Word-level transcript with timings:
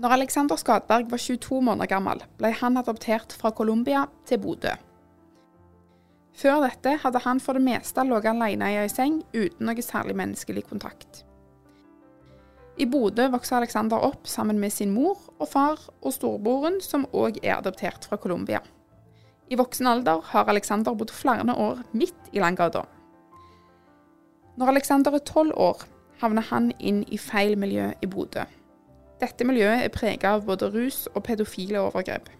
Når 0.00 0.14
Alexander 0.14 0.56
Skadberg 0.56 1.10
var 1.10 1.20
22 1.20 1.58
måneder 1.60 1.88
gammel, 1.90 2.22
ble 2.40 2.48
han 2.56 2.78
adoptert 2.80 3.34
fra 3.36 3.50
Colombia 3.52 4.06
til 4.24 4.38
Bodø. 4.40 4.70
Før 6.40 6.62
dette 6.64 6.94
hadde 7.02 7.20
han 7.20 7.40
for 7.44 7.58
det 7.58 7.66
meste 7.66 8.00
ligget 8.08 8.30
alene 8.32 8.70
i 8.72 8.78
ei 8.80 8.88
seng 8.88 9.18
uten 9.34 9.66
noe 9.68 9.82
særlig 9.84 10.14
menneskelig 10.16 10.62
kontakt. 10.70 11.26
I 12.80 12.86
Bodø 12.88 13.26
vokste 13.34 13.58
Alexander 13.58 14.00
opp 14.06 14.24
sammen 14.24 14.56
med 14.62 14.72
sin 14.72 14.94
mor 14.94 15.18
og 15.36 15.50
far 15.50 15.82
og 16.00 16.14
storebroren, 16.16 16.78
som 16.80 17.04
òg 17.12 17.36
er 17.42 17.58
adoptert 17.58 18.08
fra 18.08 18.16
Colombia. 18.16 18.62
I 19.52 19.58
voksen 19.60 19.90
alder 19.90 20.22
har 20.30 20.48
Alexander 20.48 20.96
bodd 20.96 21.12
flere 21.12 21.44
år 21.52 21.82
midt 21.92 22.32
i 22.32 22.40
Langgata. 22.40 22.86
Når 24.56 24.72
Alexander 24.72 25.12
er 25.18 25.26
tolv 25.28 25.52
år, 25.60 25.84
havner 26.24 26.48
han 26.48 26.72
inn 26.78 27.04
i 27.12 27.20
feil 27.20 27.58
miljø 27.58 27.90
i 28.00 28.08
Bodø. 28.08 28.46
Dette 29.20 29.44
miljøet 29.44 29.84
er 29.84 29.92
prega 29.92 30.34
av 30.36 30.46
både 30.48 30.70
rus 30.72 31.04
og 31.12 31.24
pedofile 31.26 31.82
overgrep. 31.82 32.30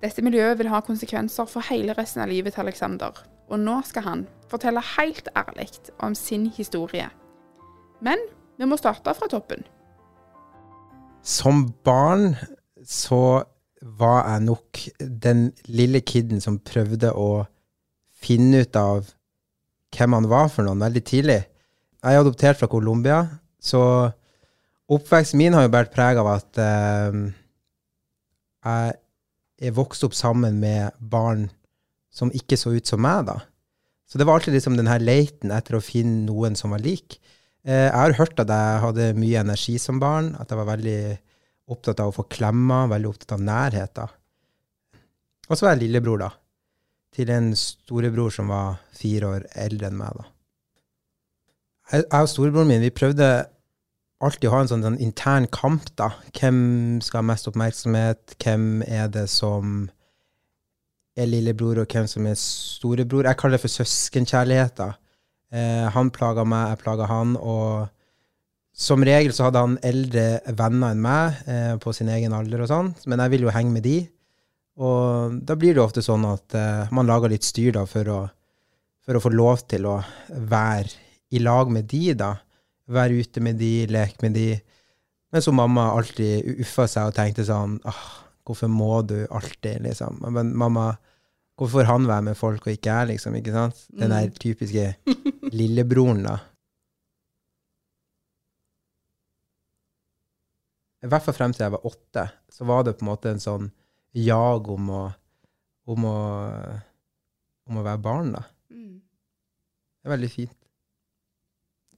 Dette 0.00 0.22
miljøet 0.24 0.56
vil 0.60 0.70
ha 0.72 0.80
konsekvenser 0.84 1.48
for 1.50 1.66
hele 1.68 1.92
resten 1.98 2.22
av 2.24 2.30
livet 2.30 2.54
til 2.54 2.64
Alexander, 2.64 3.12
og 3.50 3.60
nå 3.60 3.80
skal 3.84 4.06
han 4.06 4.26
fortelle 4.48 4.80
helt 4.94 5.28
ærlig 5.36 5.68
om 5.98 6.14
sin 6.16 6.46
historie. 6.56 7.08
Men 8.00 8.22
vi 8.58 8.68
må 8.68 8.78
starte 8.80 9.12
fra 9.14 9.28
toppen. 9.28 9.66
Som 11.22 11.66
barn 11.84 12.32
så 12.86 13.42
var 13.82 14.22
jeg 14.30 14.46
nok 14.46 14.80
den 15.24 15.50
lille 15.66 16.00
kiden 16.00 16.40
som 16.40 16.60
prøvde 16.64 17.12
å 17.12 17.44
finne 18.18 18.64
ut 18.64 18.78
av 18.78 19.12
hvem 19.94 20.16
han 20.16 20.30
var 20.30 20.48
for 20.52 20.64
noen 20.64 20.80
veldig 20.82 21.04
tidlig. 21.04 21.42
Jeg 21.98 22.14
er 22.14 22.22
adoptert 22.22 22.58
fra 22.60 22.70
Colombia, 22.70 23.20
så 23.60 24.10
oppveksten 24.88 25.40
min 25.40 25.56
har 25.56 25.66
jo 25.66 25.72
båret 25.74 25.92
preg 25.94 26.18
av 26.20 26.30
at 26.32 26.60
eh, 26.62 27.20
jeg 28.68 29.68
er 29.68 29.76
vokst 29.76 30.04
opp 30.06 30.16
sammen 30.16 30.58
med 30.62 30.96
barn 30.98 31.48
som 32.14 32.32
ikke 32.34 32.58
så 32.58 32.72
ut 32.74 32.88
som 32.88 33.02
meg, 33.04 33.26
da. 33.28 33.38
Så 34.08 34.18
det 34.18 34.24
var 34.24 34.38
alltid 34.38 34.56
liksom 34.56 34.78
den 34.78 34.88
her 34.88 35.02
leiten 35.04 35.52
etter 35.52 35.76
å 35.76 35.84
finne 35.84 36.24
noen 36.24 36.56
som 36.56 36.72
var 36.72 36.80
lik. 36.80 37.18
Eh, 37.66 37.88
jeg 37.88 37.94
har 37.94 38.16
hørt 38.16 38.40
at 38.40 38.48
jeg 38.48 38.82
hadde 38.84 39.10
mye 39.20 39.42
energi 39.42 39.76
som 39.82 40.00
barn, 40.00 40.32
at 40.40 40.48
jeg 40.48 40.60
var 40.62 40.70
veldig 40.70 41.00
opptatt 41.68 42.00
av 42.00 42.12
å 42.12 42.16
få 42.16 42.24
klemmer, 42.32 42.88
veldig 42.88 43.10
opptatt 43.10 43.36
av 43.36 43.44
nærhet. 43.44 43.92
da. 43.98 44.08
Og 45.48 45.56
så 45.56 45.66
var 45.66 45.76
jeg 45.76 45.84
lillebror, 45.84 46.24
da. 46.24 46.30
Til 47.14 47.30
en 47.32 47.52
storebror 47.56 48.32
som 48.32 48.48
var 48.52 48.80
fire 48.96 49.34
år 49.36 49.46
eldre 49.66 49.90
enn 49.90 50.00
meg, 50.00 50.16
da. 50.16 50.28
Jeg 51.88 52.04
og 52.08 52.28
storebroren 52.28 52.68
min 52.68 52.84
vi 52.84 52.92
prøvde 52.92 53.28
alltid 54.24 54.50
ha 54.50 54.62
en 54.62 54.70
sånn, 54.70 54.84
sånn 54.86 55.02
intern 55.02 55.46
kamp, 55.54 55.90
da. 55.98 56.10
Hvem 56.36 56.98
skal 57.04 57.22
ha 57.22 57.28
mest 57.30 57.48
oppmerksomhet? 57.50 58.34
Hvem 58.42 58.82
er 58.86 59.10
det 59.14 59.28
som 59.32 59.86
er 61.18 61.30
lillebror, 61.30 61.82
og 61.82 61.92
hvem 61.92 62.08
som 62.10 62.26
er 62.30 62.38
storebror? 62.38 63.28
Jeg 63.28 63.38
kaller 63.38 63.58
det 63.58 63.64
for 63.64 63.76
søskenkjærlighet, 63.78 64.74
da. 64.80 64.90
Eh, 65.54 65.86
han 65.94 66.12
plaga 66.14 66.44
meg, 66.44 66.74
jeg 66.74 66.82
plaga 66.82 67.08
han, 67.08 67.36
og 67.40 67.88
som 68.78 69.02
regel 69.02 69.32
så 69.34 69.48
hadde 69.48 69.62
han 69.64 69.78
eldre 69.86 70.26
venner 70.54 70.94
enn 70.94 71.00
meg 71.02 71.38
eh, 71.50 71.74
på 71.82 71.90
sin 71.96 72.10
egen 72.14 72.34
alder 72.36 72.62
og 72.62 72.70
sånn, 72.70 72.92
men 73.10 73.24
jeg 73.24 73.32
ville 73.32 73.48
jo 73.48 73.54
henge 73.54 73.74
med 73.74 73.86
de. 73.86 73.98
Og 74.78 75.38
da 75.42 75.56
blir 75.58 75.74
det 75.74 75.82
ofte 75.82 76.04
sånn 76.04 76.26
at 76.28 76.54
eh, 76.54 76.92
man 76.94 77.08
lager 77.08 77.32
litt 77.32 77.46
styr 77.46 77.74
da 77.74 77.82
for 77.90 78.12
å, 78.14 78.20
for 79.02 79.18
å 79.18 79.22
få 79.24 79.32
lov 79.34 79.64
til 79.70 79.88
å 79.90 79.96
være 80.30 80.94
i 81.34 81.42
lag 81.42 81.72
med 81.74 81.88
de, 81.90 82.12
da. 82.18 82.36
Være 82.88 83.20
ute 83.20 83.42
med 83.44 83.58
de, 83.60 83.72
leke 83.90 84.24
med 84.24 84.36
de. 84.38 84.48
Men 85.32 85.44
så 85.44 85.52
mamma 85.52 85.90
alltid 85.92 86.62
uffa 86.64 86.86
seg 86.88 87.10
og 87.10 87.16
tenkte 87.18 87.44
sånn 87.44 87.76
ah, 87.88 88.04
Hvorfor 88.48 88.70
må 88.72 89.02
du 89.04 89.26
alltid, 89.28 89.82
liksom? 89.84 90.22
Men 90.32 90.54
mamma, 90.56 90.94
hvorfor 91.60 91.82
får 91.82 91.90
han 91.90 92.06
være 92.08 92.24
med 92.30 92.38
folk 92.38 92.64
og 92.64 92.72
ikke 92.72 92.94
jeg, 92.94 93.10
liksom? 93.10 93.36
Ikke 93.36 93.52
sant? 93.52 93.82
Den 93.92 94.14
der 94.14 94.30
typiske 94.40 94.94
lillebroren, 95.58 96.22
da. 96.24 96.38
I 101.04 101.10
hvert 101.12 101.26
fall 101.26 101.36
frem 101.36 101.52
til 101.54 101.66
jeg 101.66 101.74
var 101.76 101.84
åtte, 101.86 102.24
så 102.50 102.66
var 102.66 102.86
det 102.88 102.96
på 102.96 103.04
en 103.04 103.10
måte 103.12 103.30
en 103.30 103.42
sånn 103.42 103.68
jag 104.16 104.70
om 104.72 104.88
å, 104.90 105.02
om 105.92 106.06
å, 106.08 106.16
om 107.68 107.78
å 107.78 107.84
være 107.84 108.02
barn, 108.08 108.32
da. 108.34 108.46
Det 108.72 110.08
er 110.08 110.14
veldig 110.16 110.30
fint. 110.32 110.57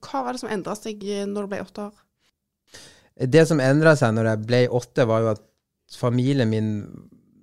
Hva 0.01 0.23
var 0.25 0.35
det 0.35 0.41
som 0.41 0.51
endra 0.51 0.75
seg 0.77 1.03
eh, 1.05 1.27
når 1.29 1.45
du 1.45 1.53
ble 1.53 1.61
åtte 1.63 1.87
år? 1.89 1.99
Det 3.31 3.43
som 3.47 3.61
endra 3.61 3.93
seg 3.99 4.15
når 4.15 4.31
jeg 4.31 4.45
ble 4.49 4.61
åtte, 4.73 5.05
var 5.09 5.23
jo 5.23 5.31
at 5.35 5.43
familien 5.97 6.49
min 6.49 6.71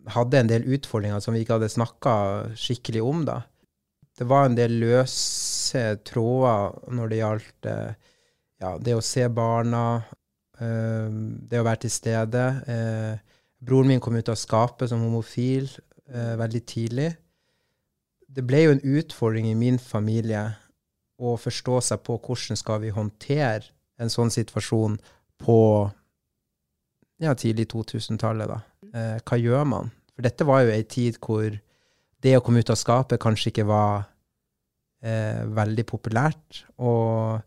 hadde 0.09 0.41
en 0.41 0.51
del 0.51 0.65
utfordringer 0.75 1.21
som 1.21 1.37
vi 1.37 1.45
ikke 1.45 1.59
hadde 1.59 1.71
snakka 1.71 2.13
skikkelig 2.59 3.03
om, 3.05 3.25
da. 3.29 3.43
Det 4.19 4.27
var 4.27 4.49
en 4.49 4.57
del 4.59 4.79
løse 4.81 5.83
tråder 6.09 6.95
når 6.97 7.11
det 7.11 7.21
gjaldt 7.21 7.69
eh, 7.71 8.15
ja, 8.65 8.73
det 8.83 8.97
å 8.99 9.05
se 9.05 9.29
barna, 9.31 9.85
eh, 10.59 11.19
det 11.51 11.61
å 11.61 11.67
være 11.67 11.85
til 11.85 11.95
stede. 11.95 12.47
Broren 13.59 13.93
min 13.93 14.03
kom 14.03 14.19
ut 14.19 14.33
av 14.33 14.39
skapet 14.39 14.91
som 14.91 15.05
homofil 15.05 15.69
veldig 16.09 16.61
tidlig. 16.67 17.11
Det 18.29 18.43
ble 18.47 18.65
jo 18.65 18.73
en 18.75 18.85
utfordring 18.97 19.51
i 19.51 19.59
min 19.59 19.79
familie 19.83 20.47
å 21.19 21.35
forstå 21.41 21.81
seg 21.91 22.03
på 22.07 22.19
hvordan 22.23 22.59
skal 22.59 22.83
vi 22.83 22.95
håndtere 22.95 23.67
en 23.99 24.11
sånn 24.13 24.31
situasjon 24.31 24.99
på 25.43 25.59
ja, 27.19 27.35
tidlig 27.35 27.67
2000-tallet, 27.73 28.51
da. 28.51 28.59
Eh, 28.95 29.17
hva 29.27 29.39
gjør 29.39 29.65
man? 29.67 29.91
For 30.15 30.27
dette 30.27 30.47
var 30.47 30.63
jo 30.65 30.75
ei 30.75 30.85
tid 30.87 31.19
hvor 31.23 31.51
det 32.23 32.35
å 32.37 32.43
komme 32.45 32.63
ut 32.63 32.71
av 32.71 32.79
skapet 32.79 33.21
kanskje 33.23 33.53
ikke 33.53 33.67
var 33.69 34.07
eh, 35.03 35.43
veldig 35.55 35.85
populært, 35.87 36.65
og 36.79 37.43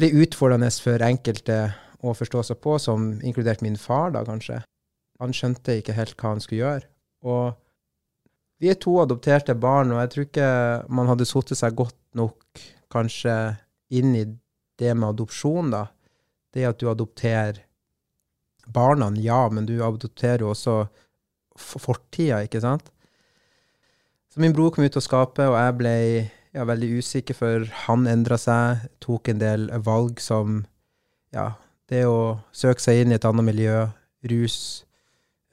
ble 0.00 0.12
utfordrende 0.22 0.70
for 0.80 1.04
enkelte 1.04 1.62
å 2.00 2.14
forstå 2.16 2.44
seg 2.48 2.60
på, 2.64 2.76
som 2.80 3.12
inkludert 3.26 3.64
min 3.64 3.76
far, 3.80 4.12
da 4.14 4.24
kanskje. 4.24 4.62
Han 5.20 5.34
skjønte 5.36 5.76
ikke 5.80 5.96
helt 5.96 6.16
hva 6.16 6.32
han 6.32 6.40
skulle 6.40 6.62
gjøre. 6.62 6.88
Og 7.28 7.56
vi 8.60 8.70
er 8.72 8.78
to 8.80 8.94
adopterte 9.02 9.56
barn, 9.56 9.92
og 9.92 10.00
jeg 10.00 10.12
tror 10.12 10.26
ikke 10.28 10.50
man 10.96 11.10
hadde 11.12 11.28
satt 11.28 11.52
seg 11.56 11.76
godt 11.76 11.98
nok 12.16 12.64
kanskje 12.92 13.34
inn 13.90 14.14
i 14.16 14.24
det 14.80 14.94
med 14.96 15.14
adopsjon, 15.14 15.72
da. 15.74 15.86
Det 16.50 16.66
at 16.66 16.80
du 16.80 16.88
adopterer 16.90 17.62
barna, 18.66 19.10
ja, 19.18 19.48
men 19.50 19.66
du 19.66 19.78
adopterer 19.84 20.44
jo 20.44 20.52
også 20.54 20.82
fortida, 21.58 22.42
ikke 22.46 22.62
sant? 22.62 22.90
Så 24.30 24.40
min 24.42 24.54
bror 24.54 24.70
kom 24.70 24.86
ut 24.86 24.96
av 24.96 25.04
skapet, 25.04 25.46
og 25.46 25.56
jeg 25.58 25.76
ble 25.78 25.94
ja, 26.54 26.66
veldig 26.66 26.90
usikker, 27.02 27.36
for 27.36 27.66
han 27.86 28.06
endra 28.10 28.38
seg, 28.38 28.86
tok 29.02 29.32
en 29.32 29.42
del 29.42 29.66
valg 29.86 30.22
som 30.22 30.62
ja, 31.34 31.52
det 31.90 32.04
å 32.06 32.38
søke 32.54 32.82
seg 32.82 33.02
inn 33.02 33.14
i 33.14 33.18
et 33.18 33.26
annet 33.26 33.46
miljø, 33.46 33.86
rus, 34.30 34.58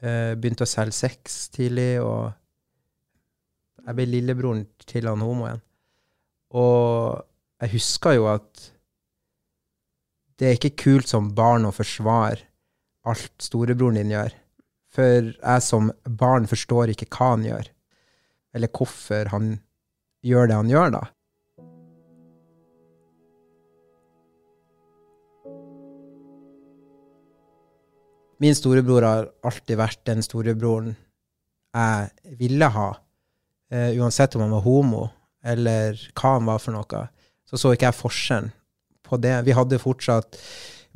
eh, 0.01 0.33
begynte 0.37 0.65
å 0.65 0.69
selge 0.69 0.97
sex 0.97 1.47
tidlig, 1.53 1.97
og 2.01 2.33
jeg 3.85 3.97
ble 3.97 4.09
lillebroren 4.11 4.65
til 4.85 5.09
han 5.09 5.23
homoen. 5.23 5.61
Og 6.55 7.23
jeg 7.61 7.73
husker 7.73 8.17
jo 8.17 8.27
at 8.31 8.67
det 10.37 10.47
er 10.47 10.57
ikke 10.57 10.77
kult 10.77 11.09
som 11.09 11.31
barn 11.35 11.65
å 11.65 11.73
forsvare 11.73 12.45
alt 13.07 13.33
storebroren 13.41 13.97
din 13.97 14.13
gjør. 14.13 14.35
For 14.93 15.31
jeg 15.33 15.63
som 15.65 15.91
barn 16.05 16.47
forstår 16.49 16.93
ikke 16.93 17.09
hva 17.11 17.33
han 17.33 17.45
gjør, 17.45 17.69
eller 18.55 18.71
hvorfor 18.73 19.31
han 19.33 19.57
gjør 20.25 20.49
det 20.49 20.57
han 20.57 20.71
gjør, 20.71 20.93
da. 20.97 21.03
Min 28.37 28.53
storebror 28.53 29.01
har 29.01 29.27
alltid 29.49 29.79
vært 29.79 30.03
den 30.05 30.21
storebroren 30.21 30.93
jeg 31.77 32.37
ville 32.37 32.67
ha 32.73 32.89
eh, 33.73 33.97
uansett 33.97 34.35
om 34.37 34.43
han 34.45 34.53
var 34.53 34.63
homo, 34.65 35.07
eller 35.47 35.99
hva 36.13 36.37
han 36.37 36.47
var 36.49 36.63
for 36.63 36.75
noe, 36.75 37.03
så 37.47 37.59
så 37.59 37.73
ikke 37.73 37.89
jeg 37.89 38.01
forskjellen 38.01 38.49
på 39.07 39.19
det. 39.23 39.35
Vi 39.47 39.55
hadde 39.55 39.79
fortsatt 39.79 40.39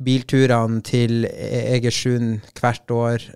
bilturene 0.02 0.82
til 0.84 1.24
Egersund 1.28 2.42
hvert 2.58 2.92
år. 2.92 3.28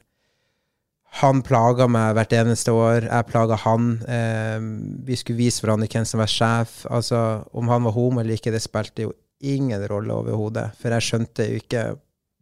Han 1.22 1.40
plaga 1.46 1.86
meg 1.88 2.16
hvert 2.18 2.34
eneste 2.36 2.74
år. 2.76 3.06
Jeg 3.06 3.28
plaga 3.30 3.56
han. 3.62 3.92
Eh, 4.04 4.58
vi 5.06 5.16
skulle 5.16 5.40
vise 5.40 5.64
hverandre 5.64 5.88
hvem 5.88 6.04
som 6.08 6.20
var 6.20 6.32
sjef. 6.32 6.82
Altså, 6.92 7.22
om 7.56 7.70
han 7.72 7.86
var 7.86 7.96
homo 7.96 8.20
eller 8.20 8.36
ikke, 8.36 8.52
det 8.52 8.64
spilte 8.64 9.06
jo 9.06 9.14
ingen 9.40 9.86
rolle 9.88 10.12
overhodet. 10.12 10.68
For 10.80 10.92
jeg 10.92 11.06
skjønte 11.08 11.48
jo 11.48 11.62
ikke 11.62 11.86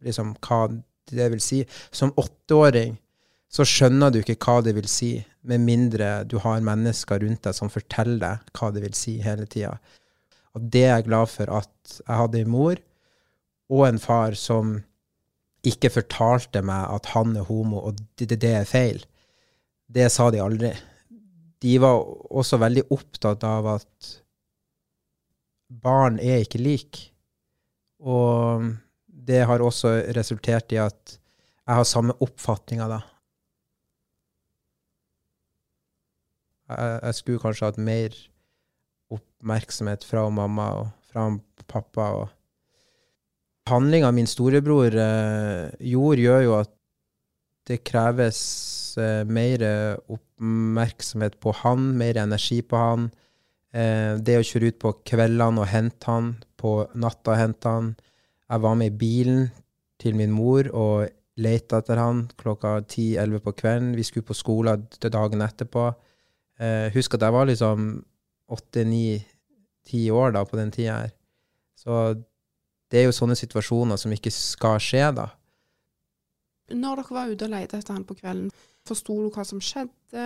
liksom, 0.03 0.35
hva 0.43 0.65
det 1.11 1.29
vil 1.31 1.43
si. 1.43 1.61
Som 1.95 2.13
åtteåring 2.19 2.97
så 3.55 3.63
skjønner 3.67 4.11
du 4.11 4.19
ikke 4.19 4.39
hva 4.41 4.59
det 4.65 4.75
vil 4.75 4.87
si, 4.91 5.13
med 5.45 5.63
mindre 5.63 6.23
du 6.27 6.37
har 6.43 6.63
mennesker 6.65 7.21
rundt 7.21 7.43
deg 7.45 7.55
som 7.57 7.71
forteller 7.71 8.19
deg 8.21 8.57
hva 8.57 8.71
det 8.73 8.83
vil 8.85 8.97
si 8.97 9.17
hele 9.23 9.47
tida. 9.49 9.75
Og 10.55 10.67
det 10.71 10.85
er 10.87 10.93
jeg 10.97 11.07
glad 11.09 11.31
for 11.31 11.51
at 11.59 11.95
jeg 11.99 12.19
hadde 12.21 12.41
en 12.41 12.53
mor 12.53 12.81
og 13.73 13.87
en 13.87 13.99
far 14.01 14.37
som 14.39 14.77
ikke 15.65 15.89
fortalte 15.89 16.61
meg 16.65 16.91
at 16.93 17.09
han 17.15 17.33
er 17.37 17.47
homo, 17.47 17.81
og 17.87 17.97
det, 18.17 18.29
det, 18.29 18.37
det 18.43 18.51
er 18.59 18.69
feil. 18.69 19.01
Det 19.89 20.05
sa 20.13 20.29
de 20.33 20.41
aldri. 20.43 20.71
De 21.61 21.73
var 21.81 22.03
også 22.29 22.59
veldig 22.61 22.85
opptatt 22.93 23.43
av 23.47 23.71
at 23.73 24.11
barn 25.81 26.19
er 26.21 26.43
ikke 26.45 26.61
like. 26.61 27.09
Og 28.05 28.69
det 29.05 29.41
har 29.49 29.63
også 29.65 29.97
resultert 30.15 30.73
i 30.75 30.81
at 30.81 31.17
jeg 31.65 31.79
har 31.79 31.87
samme 31.89 32.13
oppfatninga 32.21 32.87
da. 32.91 33.01
Jeg, 36.69 36.99
jeg 37.03 37.17
skulle 37.19 37.43
kanskje 37.43 37.69
hatt 37.69 37.81
mer 37.81 38.15
oppmerksomhet 39.13 40.05
fra 40.07 40.25
mamma 40.33 40.69
og 40.79 40.87
fra 41.11 41.27
pappa. 41.69 42.07
og 42.21 43.69
Handlinga 43.69 44.11
min 44.13 44.29
storebror 44.29 44.93
eh, 44.93 45.75
gjorde, 45.91 46.21
gjør 46.21 46.41
jo 46.45 46.55
at 46.59 46.73
det 47.65 47.81
kreves 47.85 48.39
eh, 49.01 49.23
mer 49.25 49.63
oppmerksomhet 50.13 51.39
på 51.41 51.53
han, 51.63 51.93
mer 51.97 52.21
energi 52.21 52.61
på 52.61 52.81
han. 52.81 53.07
Eh, 53.75 54.15
det 54.23 54.39
å 54.39 54.45
kjøre 54.45 54.71
ut 54.71 54.81
på 54.81 54.93
kveldene 55.09 55.63
og 55.63 55.69
hente 55.71 56.09
han, 56.09 56.33
på 56.55 56.77
natta 56.95 57.35
hente 57.39 57.71
han. 57.71 57.93
Jeg 58.45 58.61
var 58.63 58.77
med 58.79 58.93
i 58.93 58.97
bilen 58.99 59.47
til 59.99 60.15
min 60.17 60.33
mor 60.35 60.69
og 60.71 61.09
lette 61.41 61.81
etter 61.81 61.99
han 61.99 62.25
klokka 62.39 62.77
10-11 62.85 63.41
på 63.43 63.55
kvelden. 63.59 63.95
Vi 63.97 64.05
skulle 64.07 64.27
på 64.27 64.37
skolen 64.37 64.85
dagen 65.01 65.43
etterpå. 65.43 65.89
Eh, 66.59 66.87
husk 66.95 67.17
at 67.17 67.25
jeg 67.25 67.35
var 67.35 67.49
liksom 67.49 67.89
åtte-ni-ti 68.55 70.05
år 70.13 70.35
da 70.35 70.45
på 70.47 70.59
den 70.59 70.71
tida 70.71 71.01
her. 71.03 71.13
Så 71.75 72.15
det 72.91 73.01
er 73.01 73.09
jo 73.09 73.15
sånne 73.17 73.35
situasjoner 73.37 73.99
som 73.99 74.13
ikke 74.15 74.31
skal 74.33 74.79
skje, 74.83 75.09
da. 75.17 75.29
Når 76.71 77.01
dere 77.01 77.17
var 77.17 77.31
ute 77.31 77.47
og 77.47 77.53
lette 77.53 77.77
etter 77.77 77.93
han 77.93 78.05
på 78.07 78.17
kvelden, 78.17 78.49
forsto 78.87 79.17
du 79.21 79.29
hva 79.33 79.45
som 79.45 79.61
skjedde? 79.61 80.25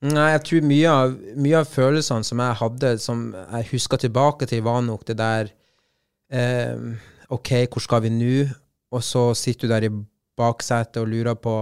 Nei, 0.00 0.30
jeg 0.32 0.42
tror 0.46 0.64
mye 0.64 0.92
av, 0.96 1.14
mye 1.36 1.60
av 1.60 1.68
følelsene 1.68 2.24
som 2.24 2.40
jeg 2.40 2.58
hadde, 2.62 2.94
som 3.02 3.24
jeg 3.36 3.68
husker 3.74 4.00
tilbake 4.00 4.48
til, 4.48 4.64
var 4.64 4.80
nok 4.86 5.04
det 5.10 5.18
der 5.20 5.50
eh, 6.32 6.86
OK, 7.28 7.52
hvor 7.68 7.84
skal 7.84 8.06
vi 8.06 8.14
nå? 8.14 8.46
Og 8.90 9.04
så 9.06 9.28
sitter 9.38 9.68
du 9.68 9.74
der 9.74 9.86
i 9.86 9.92
baksetet 10.40 11.02
og 11.02 11.10
lurer 11.12 11.36
på 11.38 11.54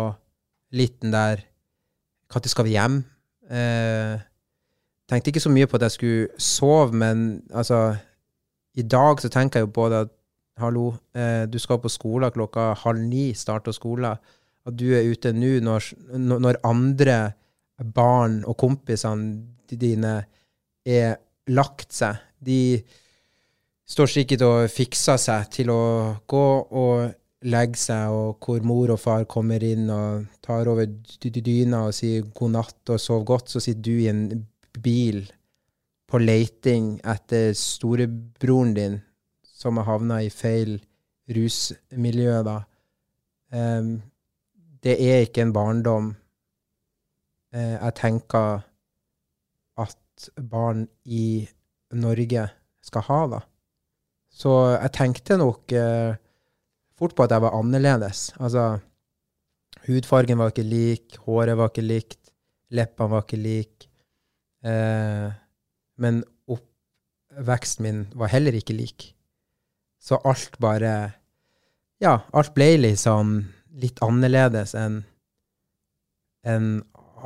litt 0.78 1.00
den 1.02 1.12
der 1.12 1.42
Når 2.34 2.48
skal 2.48 2.64
vi 2.64 2.76
hjem? 2.76 2.98
Eh, 3.50 4.20
tenkte 5.08 5.32
ikke 5.32 5.40
så 5.40 5.52
mye 5.52 5.66
på 5.66 5.78
at 5.78 5.86
jeg 5.86 5.96
skulle 5.96 6.28
sove, 6.38 6.92
men 6.92 7.42
altså 7.50 7.96
I 8.76 8.82
dag 8.82 9.20
så 9.20 9.28
tenker 9.28 9.60
jeg 9.60 9.66
jo 9.66 9.72
på 9.72 9.88
det 9.88 10.02
at 10.04 10.10
hallo, 10.58 10.92
eh, 11.14 11.46
du 11.46 11.58
skal 11.58 11.80
på 11.80 11.88
skolen 11.88 12.30
klokka 12.30 12.74
halv 12.84 13.00
ni, 13.00 13.32
starter 13.34 13.72
skolen. 13.72 14.18
At 14.66 14.76
du 14.76 14.92
er 14.92 15.08
ute 15.08 15.32
nå 15.32 15.58
når, 15.64 15.84
når 16.18 16.60
andre 16.64 17.18
barn 17.94 18.42
og 18.44 18.56
kompisene 18.58 19.46
dine 19.70 20.24
er 20.84 21.16
lagt 21.48 21.94
seg. 21.94 22.18
De 22.44 22.82
står 23.88 24.10
sikkert 24.12 24.44
og 24.44 24.70
fikser 24.70 25.16
seg 25.20 25.48
til 25.54 25.72
å 25.72 25.82
gå 26.28 26.46
og 26.68 27.08
legge 27.46 27.78
seg, 27.78 28.10
og 28.10 28.42
hvor 28.42 28.64
mor 28.66 28.90
og 28.94 29.00
far 29.00 29.26
kommer 29.30 29.62
inn 29.62 29.90
og 29.94 30.26
tar 30.42 30.68
over 30.70 30.88
dyna 31.22 31.84
og 31.86 31.94
sier 31.94 32.26
god 32.34 32.54
natt 32.56 32.94
og 32.94 33.02
sov 33.02 33.24
godt, 33.28 33.52
så 33.52 33.62
sitter 33.62 33.84
du 33.86 33.92
i 33.94 34.08
en 34.10 34.24
bil 34.82 35.22
på 36.08 36.20
leiting 36.22 36.96
etter 37.06 37.52
storebroren 37.56 38.74
din 38.74 38.98
som 39.58 39.78
har 39.78 39.88
havna 39.90 40.22
i 40.22 40.30
feil 40.32 40.78
rusmiljø, 41.34 42.40
da. 42.46 42.62
Um, 43.52 43.98
det 44.84 44.96
er 45.02 45.24
ikke 45.24 45.42
en 45.42 45.52
barndom 45.56 46.10
uh, 47.54 47.74
jeg 47.74 47.94
tenker 47.96 48.62
at 49.80 50.28
barn 50.50 50.86
i 51.04 51.48
Norge 51.96 52.44
skal 52.84 53.06
ha, 53.08 53.20
da. 53.34 53.40
Så 54.28 54.54
jeg 54.76 54.94
tenkte 54.94 55.38
nok 55.40 55.74
uh, 55.74 56.14
fort 56.98 57.14
på 57.16 57.26
at 57.26 57.34
jeg 57.34 57.44
var 57.44 57.56
annerledes. 57.56 58.28
Altså, 58.42 58.78
hudfargen 59.86 60.40
var 60.40 60.52
ikke 60.52 60.66
lik, 60.66 61.18
håret 61.26 61.58
var 61.58 61.70
ikke 61.72 61.86
likt, 61.86 62.32
leppene 62.74 63.12
var 63.14 63.26
ikke 63.26 63.40
lik. 63.40 63.86
Eh, 64.66 65.28
men 66.02 66.22
oppveksten 66.50 67.86
min 67.86 68.02
var 68.18 68.32
heller 68.34 68.58
ikke 68.58 68.76
lik. 68.76 69.12
Så 69.98 70.20
alt 70.24 70.58
bare 70.62 71.14
Ja, 71.98 72.20
alt 72.30 72.52
ble 72.54 72.76
liksom 72.78 73.40
litt 73.82 73.98
annerledes 74.06 74.74
enn 74.78 75.00
enn 76.46 76.68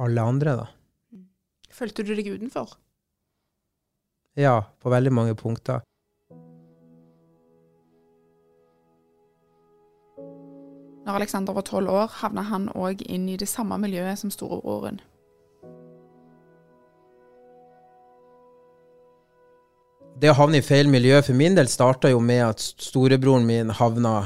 alle 0.01 0.23
andre, 0.25 0.55
da. 0.57 0.65
Følte 1.73 2.03
du 2.03 2.15
deg 2.17 2.31
utenfor? 2.33 2.73
Ja, 4.41 4.63
på 4.81 4.93
veldig 4.93 5.13
mange 5.13 5.35
punkter. 5.37 5.83
Når 11.07 11.19
Alexander 11.19 11.53
var 11.53 11.67
tolv 11.67 11.91
år, 11.91 12.13
havna 12.23 12.43
han 12.47 12.69
òg 12.79 13.03
inn 13.11 13.29
i 13.29 13.37
det 13.37 13.49
samme 13.51 13.79
miljøet 13.83 14.21
som 14.21 14.31
storebroren. 14.31 15.01
det 20.23 20.31
å 20.31 20.37
havne 20.39 20.61
i 20.61 20.65
feil 20.65 20.91
miljø 20.91 21.19
for 21.25 21.35
min 21.35 21.57
del 21.57 21.71
starta 21.71 22.11
jo 22.13 22.21
med 22.23 22.45
at 22.45 22.63
storebroren 22.63 23.47
min 23.49 23.73
havna 23.75 24.21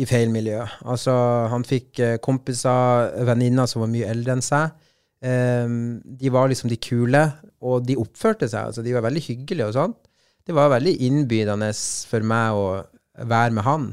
i 0.00 0.06
feil 0.08 0.30
miljø. 0.32 0.62
Altså, 0.88 1.12
han 1.52 1.66
fikk 1.68 2.00
eh, 2.00 2.14
kompiser, 2.24 3.10
venninner 3.28 3.68
som 3.68 3.82
var 3.84 3.90
mye 3.92 4.08
eldre 4.08 4.38
enn 4.38 4.44
seg. 4.44 4.72
Um, 5.22 6.00
de 6.02 6.32
var 6.34 6.48
liksom 6.50 6.72
de 6.72 6.78
kule, 6.82 7.20
og 7.62 7.84
de 7.86 7.98
oppførte 8.00 8.48
seg. 8.48 8.70
Altså, 8.70 8.82
de 8.82 8.94
var 8.96 9.04
veldig 9.04 9.22
hyggelige 9.26 9.68
og 9.68 9.76
sånn. 9.76 9.92
Det 10.48 10.56
var 10.56 10.72
veldig 10.72 10.96
innbydende 11.04 11.68
for 12.08 12.24
meg 12.26 12.56
å 12.56 12.64
være 13.28 13.58
med 13.58 13.66
han. 13.68 13.86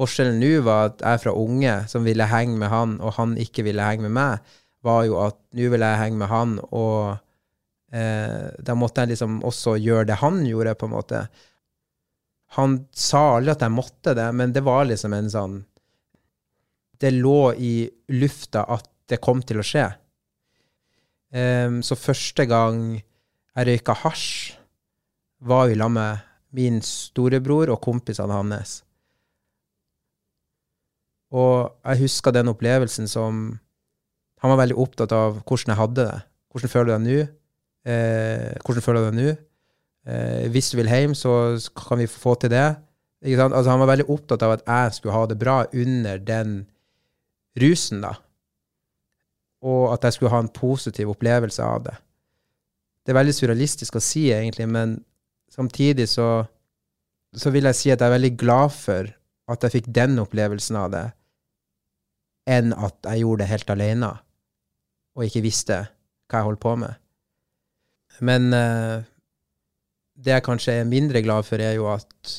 Forskjellen 0.00 0.38
nå 0.40 0.52
var 0.64 0.94
at 0.94 1.02
jeg 1.04 1.20
fra 1.26 1.32
unge 1.36 1.74
som 1.90 2.06
ville 2.06 2.24
henge 2.30 2.56
med 2.60 2.72
han, 2.72 2.96
og 3.04 3.18
han 3.18 3.36
ikke 3.40 3.66
ville 3.66 3.84
henge 3.84 4.06
med 4.06 4.14
meg, 4.16 4.54
var 4.86 5.04
jo 5.04 5.18
at 5.20 5.36
nå 5.56 5.68
vil 5.72 5.84
jeg 5.84 6.00
henge 6.00 6.20
med 6.22 6.30
han, 6.30 6.56
og 6.72 7.18
eh, 7.92 8.48
da 8.64 8.76
måtte 8.78 9.04
jeg 9.04 9.12
liksom 9.12 9.42
også 9.44 9.76
gjøre 9.76 10.08
det 10.08 10.20
han 10.22 10.40
gjorde, 10.48 10.76
på 10.80 10.88
en 10.88 10.94
måte. 10.94 11.24
Han 12.56 12.78
sa 12.96 13.36
aldri 13.36 13.52
at 13.52 13.66
jeg 13.66 13.76
måtte 13.76 14.16
det, 14.16 14.30
men 14.34 14.56
det 14.56 14.64
var 14.66 14.88
liksom 14.88 15.14
en 15.14 15.28
sånn 15.30 15.58
Det 17.00 17.12
lå 17.14 17.52
i 17.56 17.74
lufta 18.12 18.64
at 18.68 18.88
det 19.08 19.20
kom 19.24 19.40
til 19.44 19.60
å 19.60 19.64
skje. 19.64 19.86
Um, 21.32 21.78
så 21.86 21.96
første 21.96 22.44
gang 22.50 22.98
jeg 22.98 23.66
røyka 23.66 23.94
hasj, 24.02 24.56
var 25.40 25.70
i 25.70 25.78
lag 25.78 25.88
med 25.94 26.26
min 26.52 26.82
storebror 26.84 27.72
og 27.72 27.80
kompisene 27.80 28.36
hans. 28.36 28.80
Og 31.30 31.70
jeg 31.84 32.02
husker 32.04 32.34
den 32.34 32.50
opplevelsen 32.50 33.06
som 33.08 33.58
Han 34.40 34.54
var 34.54 34.62
veldig 34.62 34.76
opptatt 34.80 35.12
av 35.12 35.42
hvordan 35.44 35.74
jeg 35.74 35.76
hadde 35.76 36.04
det. 36.08 36.20
Hvordan 36.48 36.70
føler 36.72 36.86
du 36.88 36.92
deg 36.94 37.02
nå? 37.04 37.16
Eh, 37.92 38.54
hvordan 38.64 38.84
føler 38.86 39.02
du 39.02 39.08
deg 39.10 39.18
nå? 39.18 39.34
Eh, 40.08 40.46
hvis 40.48 40.70
du 40.72 40.78
vil 40.78 40.88
hjem, 40.88 41.12
så 41.12 41.58
kan 41.76 42.00
vi 42.00 42.06
få 42.08 42.34
til 42.40 42.54
det. 42.54 42.70
Altså, 43.20 43.68
han 43.68 43.82
var 43.82 43.90
veldig 43.92 44.08
opptatt 44.08 44.42
av 44.46 44.54
at 44.56 44.64
jeg 44.64 44.96
skulle 44.96 45.12
ha 45.12 45.26
det 45.28 45.36
bra 45.36 45.58
under 45.76 46.24
den 46.24 46.54
rusen, 47.60 48.00
da. 48.00 48.14
Og 49.60 49.92
at 49.92 50.08
jeg 50.08 50.16
skulle 50.16 50.32
ha 50.32 50.40
en 50.40 50.48
positiv 50.48 51.12
opplevelse 51.12 51.60
av 51.60 51.84
det. 51.84 51.96
Det 53.04 53.12
er 53.12 53.20
veldig 53.20 53.36
surrealistisk 53.36 53.96
å 54.00 54.04
si, 54.04 54.30
egentlig, 54.32 54.68
men 54.72 54.96
samtidig 55.52 56.08
så, 56.08 56.46
så 57.36 57.52
vil 57.52 57.68
jeg 57.68 57.76
si 57.76 57.92
at 57.92 58.00
jeg 58.00 58.08
er 58.08 58.16
veldig 58.16 58.36
glad 58.40 58.72
for 58.72 59.12
at 59.50 59.66
jeg 59.66 59.80
fikk 59.80 59.90
den 59.92 60.16
opplevelsen 60.22 60.78
av 60.80 60.92
det, 60.94 61.06
enn 62.48 62.72
at 62.72 62.96
jeg 63.04 63.22
gjorde 63.24 63.44
det 63.44 63.50
helt 63.52 63.72
alene 63.74 64.10
og 65.16 65.26
ikke 65.26 65.44
visste 65.44 65.82
hva 66.30 66.40
jeg 66.40 66.48
holdt 66.48 66.62
på 66.62 66.74
med. 66.78 66.94
Men 68.24 68.52
eh, 68.54 69.02
det 70.20 70.34
jeg 70.34 70.46
kanskje 70.46 70.78
er 70.80 70.88
mindre 70.88 71.22
glad 71.24 71.46
for, 71.48 71.62
er 71.62 71.74
jo 71.76 71.88
at 71.92 72.34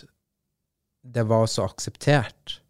det 1.02 1.26
var 1.28 1.48
så 1.50 1.66
akseptert. 1.70 2.62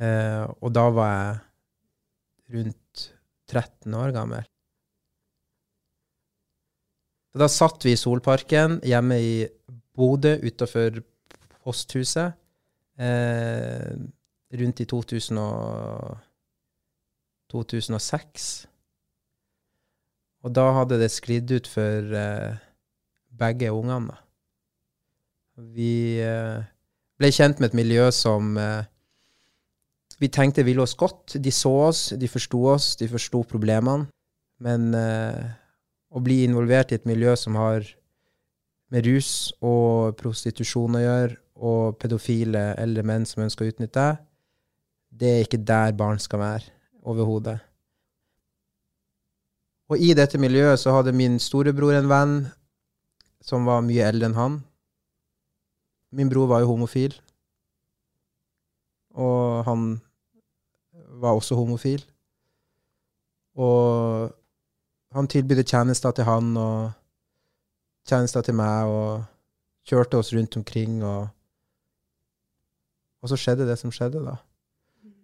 Eh, 0.00 0.44
og 0.62 0.72
da 0.74 0.86
var 0.94 1.12
jeg 1.12 2.56
rundt 2.56 3.06
13 3.50 3.94
år 3.98 4.14
gammel. 4.14 4.46
Så 7.32 7.40
da 7.40 7.48
satt 7.48 7.84
vi 7.86 7.94
i 7.94 8.00
Solparken 8.00 8.78
hjemme 8.84 9.18
i 9.20 9.36
Bodø 9.96 10.34
utafor 10.44 11.00
posthuset 11.62 12.34
eh, 13.00 13.92
rundt 14.52 14.82
i 14.84 14.86
2000 14.88 15.40
og 15.40 16.18
2006. 17.52 18.50
Og 20.42 20.54
da 20.56 20.66
hadde 20.78 20.98
det 20.98 21.12
sklidd 21.14 21.52
ut 21.54 21.68
for 21.70 22.16
eh, 22.18 22.58
begge 23.38 23.70
ungene. 23.72 24.16
Vi 25.76 26.18
eh, 26.24 26.64
ble 27.20 27.30
kjent 27.30 27.60
med 27.60 27.70
et 27.70 27.78
miljø 27.78 28.08
som 28.14 28.56
eh, 28.58 28.88
vi 30.18 30.30
tenkte 30.32 30.64
ville 30.66 30.82
oss 30.82 30.96
godt. 30.98 31.36
De 31.38 31.52
så 31.54 31.72
oss, 31.88 32.02
de 32.18 32.30
forsto 32.30 32.64
oss, 32.72 32.94
de 32.98 33.08
forsto 33.10 33.44
problemene. 33.48 34.08
Men 34.62 34.92
eh, 34.94 35.46
å 36.12 36.22
bli 36.22 36.42
involvert 36.46 36.92
i 36.92 36.98
et 36.98 37.08
miljø 37.08 37.36
som 37.38 37.56
har 37.60 37.86
med 38.92 39.06
rus 39.08 39.52
og 39.64 40.18
prostitusjon 40.18 40.98
å 40.98 41.06
gjøre, 41.06 41.38
og 41.62 41.96
pedofile 42.02 42.72
eldre 42.80 43.04
menn 43.06 43.24
som 43.28 43.44
ønsker 43.44 43.64
å 43.64 43.70
utnytte 43.70 44.02
deg, 44.02 44.22
det 45.22 45.28
er 45.30 45.44
ikke 45.44 45.60
der 45.62 45.92
barn 45.94 46.18
skal 46.20 46.40
være 46.42 46.81
overhodet. 47.02 47.58
Og 49.92 50.00
i 50.00 50.14
dette 50.16 50.38
miljøet 50.40 50.80
så 50.80 50.94
hadde 50.96 51.14
min 51.16 51.38
storebror 51.42 51.98
en 51.98 52.08
venn 52.08 52.36
som 53.44 53.66
var 53.68 53.82
mye 53.84 54.06
eldre 54.08 54.30
enn 54.30 54.38
han. 54.38 54.60
Min 56.12 56.30
bror 56.30 56.48
var 56.48 56.62
jo 56.62 56.70
homofil. 56.70 57.16
Og 59.12 59.64
han 59.66 60.00
var 61.20 61.36
også 61.36 61.58
homofil. 61.58 62.04
Og 63.58 64.32
han 65.12 65.28
tilbydde 65.28 65.66
tjenester 65.68 66.14
til 66.16 66.24
han 66.24 66.56
og 66.56 66.92
tjenester 68.08 68.42
til 68.42 68.56
meg, 68.58 68.88
og 68.88 69.24
kjørte 69.86 70.18
oss 70.18 70.32
rundt 70.34 70.56
omkring, 70.56 71.02
og, 71.04 71.28
og 73.22 73.30
så 73.30 73.38
skjedde 73.38 73.68
det 73.68 73.76
som 73.78 73.92
skjedde, 73.94 74.22
da. 74.24 74.38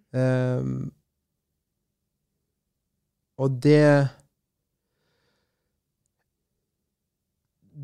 Um, 0.09 0.91
og 3.39 3.59
det 3.63 4.15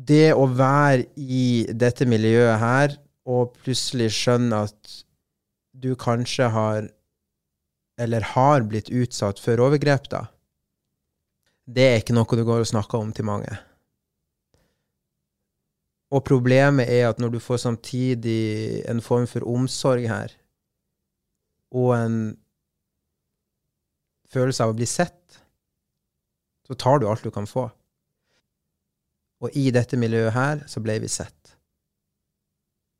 Det 0.06 0.30
å 0.38 0.44
være 0.46 1.08
i 1.18 1.66
dette 1.74 2.06
miljøet 2.06 2.60
her 2.62 2.92
og 3.26 3.56
plutselig 3.58 4.12
skjønne 4.14 4.60
at 4.68 4.92
du 5.74 5.96
kanskje 5.98 6.46
har 6.54 6.86
eller 7.98 8.26
har 8.36 8.62
blitt 8.68 8.92
utsatt 8.92 9.40
for 9.42 9.58
overgrep, 9.64 10.06
da, 10.12 10.26
det 11.66 11.86
er 11.88 11.98
ikke 12.02 12.14
noe 12.14 12.38
du 12.38 12.44
går 12.46 12.62
og 12.62 12.70
snakker 12.70 13.02
om 13.02 13.10
til 13.16 13.26
mange. 13.26 13.50
Og 16.14 16.22
problemet 16.28 16.86
er 16.92 17.08
at 17.08 17.18
når 17.18 17.34
du 17.34 17.40
får 17.42 17.64
samtidig 17.64 18.84
en 18.86 19.02
form 19.02 19.26
for 19.26 19.48
omsorg 19.48 20.06
her, 20.06 20.36
og 21.74 21.96
en 21.96 22.18
følelse 24.30 24.62
av 24.62 24.72
å 24.72 24.78
bli 24.78 24.86
sett, 24.86 25.18
så 26.66 26.74
tar 26.74 27.00
du 27.00 27.08
alt 27.08 27.24
du 27.24 27.30
kan 27.34 27.46
få. 27.46 27.68
Og 29.44 29.56
i 29.58 29.68
dette 29.74 29.98
miljøet 30.00 30.34
her 30.34 30.64
så 30.70 30.82
ble 30.82 30.98
vi 31.02 31.10
sett. 31.12 31.56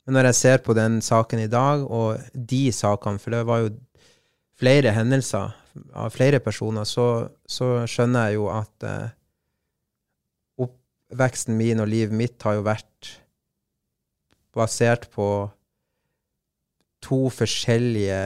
Men 0.06 0.18
når 0.18 0.30
jeg 0.30 0.38
ser 0.38 0.62
på 0.62 0.76
den 0.76 1.00
saken 1.02 1.42
i 1.42 1.50
dag, 1.50 1.82
og 1.82 2.22
de 2.32 2.68
sakene, 2.72 3.18
for 3.18 3.34
det 3.34 3.42
var 3.48 3.64
jo 3.64 3.72
flere 4.56 4.92
hendelser 4.94 5.54
av 5.96 6.12
flere 6.14 6.38
personer, 6.40 6.86
så, 6.88 7.26
så 7.42 7.82
skjønner 7.90 8.28
jeg 8.28 8.38
jo 8.38 8.46
at 8.52 8.86
eh, 8.86 9.08
oppveksten 10.62 11.58
min 11.58 11.82
og 11.82 11.90
livet 11.90 12.14
mitt 12.16 12.46
har 12.46 12.60
jo 12.60 12.68
vært 12.68 13.16
basert 14.56 15.10
på 15.12 15.28
to 17.04 17.26
forskjellige 17.34 18.20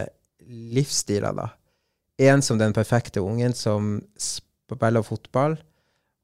livsstiler, 0.76 1.34
da. 1.34 1.48
En 2.20 2.44
som 2.44 2.58
den 2.60 2.74
perfekte 2.76 3.22
ungen 3.24 3.54
som 3.56 3.96
spiller 4.78 5.04
fotball, 5.06 5.56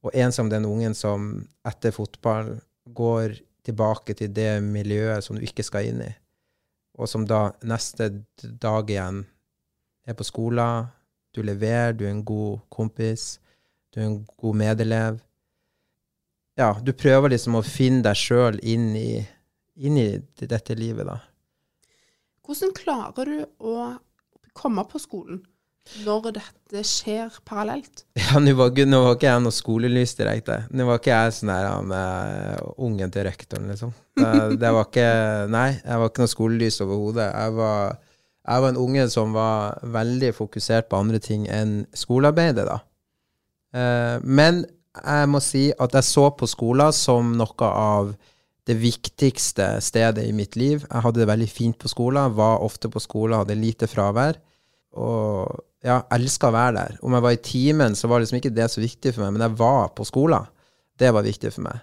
og 0.07 0.15
en 0.15 0.33
som 0.33 0.51
den 0.51 0.67
ungen 0.69 0.95
som 0.95 1.33
etter 1.67 1.95
fotball 1.95 2.55
går 2.95 3.39
tilbake 3.67 4.15
til 4.15 4.31
det 4.35 4.61
miljøet 4.63 5.25
som 5.25 5.37
du 5.37 5.43
ikke 5.43 5.65
skal 5.67 5.89
inn 5.89 6.05
i, 6.05 6.13
og 6.97 7.11
som 7.11 7.27
da 7.27 7.49
neste 7.67 8.11
dag 8.39 8.91
igjen 8.91 9.25
er 10.07 10.15
på 10.15 10.27
skolen, 10.27 10.87
du 11.35 11.43
leverer, 11.45 11.93
du 11.93 12.07
er 12.07 12.15
en 12.15 12.25
god 12.25 12.63
kompis, 12.73 13.37
du 13.93 14.01
er 14.01 14.07
en 14.07 14.21
god 14.41 14.57
medelev. 14.57 15.19
Ja, 16.57 16.71
du 16.81 16.95
prøver 16.97 17.35
liksom 17.35 17.59
å 17.59 17.65
finne 17.67 18.01
deg 18.07 18.17
sjøl 18.17 18.57
inn, 18.65 18.95
inn, 18.97 19.99
i 20.01 20.49
dette 20.49 20.77
livet, 20.79 21.05
da. 21.11 21.19
Hvordan 22.47 22.73
klarer 22.79 23.29
du 23.29 23.43
å 23.59 23.91
komme 24.57 24.87
på 24.89 25.03
skolen? 25.03 25.43
Når 26.05 26.33
dette 26.39 26.83
skjer 26.87 27.37
parallelt? 27.47 28.05
Ja, 28.21 28.41
Nå 28.43 28.57
var, 28.59 28.73
nå 28.89 29.03
var 29.05 29.15
ikke 29.17 29.29
jeg 29.29 29.45
noe 29.45 29.55
skolelys 29.55 30.17
direkte. 30.19 30.63
Nå 30.75 30.89
var 30.89 30.99
ikke 31.01 31.15
jeg 31.15 31.37
sånn 31.37 31.53
der 31.53 31.69
han 31.69 31.95
uh, 31.95 32.75
ungen 32.89 33.13
til 33.15 33.27
rektoren, 33.29 33.71
liksom. 33.71 33.95
Det, 34.17 34.59
det, 34.59 34.73
var 34.73 34.89
ikke 34.89 35.09
Nei, 35.53 35.69
jeg 35.79 36.03
var 36.03 36.11
ikke 36.11 36.25
noe 36.25 36.33
skolelys 36.33 36.83
overhodet. 36.85 37.31
Jeg 37.31 37.57
jeg 38.47 38.63
var 38.63 38.71
en 38.71 38.79
unge 38.79 39.09
som 39.11 39.33
var 39.35 39.81
veldig 39.83 40.31
fokusert 40.37 40.87
på 40.91 40.99
andre 41.03 41.19
ting 41.23 41.49
enn 41.51 41.81
skolearbeidet, 41.97 42.67
da. 42.69 42.79
Uh, 43.75 44.23
men 44.23 44.63
jeg 44.97 45.29
må 45.29 45.43
si 45.45 45.69
at 45.83 45.97
jeg 45.99 46.07
så 46.07 46.31
på 46.39 46.49
skolen 46.49 46.95
som 46.95 47.35
noe 47.37 47.71
av 47.71 48.15
det 48.67 48.77
viktigste 48.81 49.77
stedet 49.85 50.25
i 50.27 50.35
mitt 50.35 50.57
liv. 50.59 50.83
Jeg 50.87 51.05
hadde 51.05 51.23
det 51.23 51.29
veldig 51.31 51.51
fint 51.51 51.79
på 51.79 51.91
skolen, 51.91 52.35
var 52.39 52.63
ofte 52.67 52.91
på 52.91 53.03
skolen, 53.03 53.39
hadde 53.39 53.59
lite 53.59 53.91
fravær. 53.91 54.39
Og 54.97 55.51
ja, 55.87 56.01
elska 56.17 56.51
å 56.51 56.55
være 56.55 56.77
der. 56.77 56.97
Om 57.07 57.17
jeg 57.17 57.25
var 57.27 57.35
i 57.37 57.43
timen, 57.49 57.97
så 57.99 58.11
var 58.11 58.23
liksom 58.23 58.41
ikke 58.41 58.55
det 58.55 58.69
så 58.73 58.83
viktig 58.83 59.13
for 59.15 59.25
meg, 59.25 59.37
men 59.37 59.47
jeg 59.47 59.59
var 59.61 59.93
på 59.97 60.07
skolen. 60.09 60.49
Det 60.99 61.13
var 61.15 61.27
viktig 61.27 61.53
for 61.55 61.69
meg. 61.69 61.83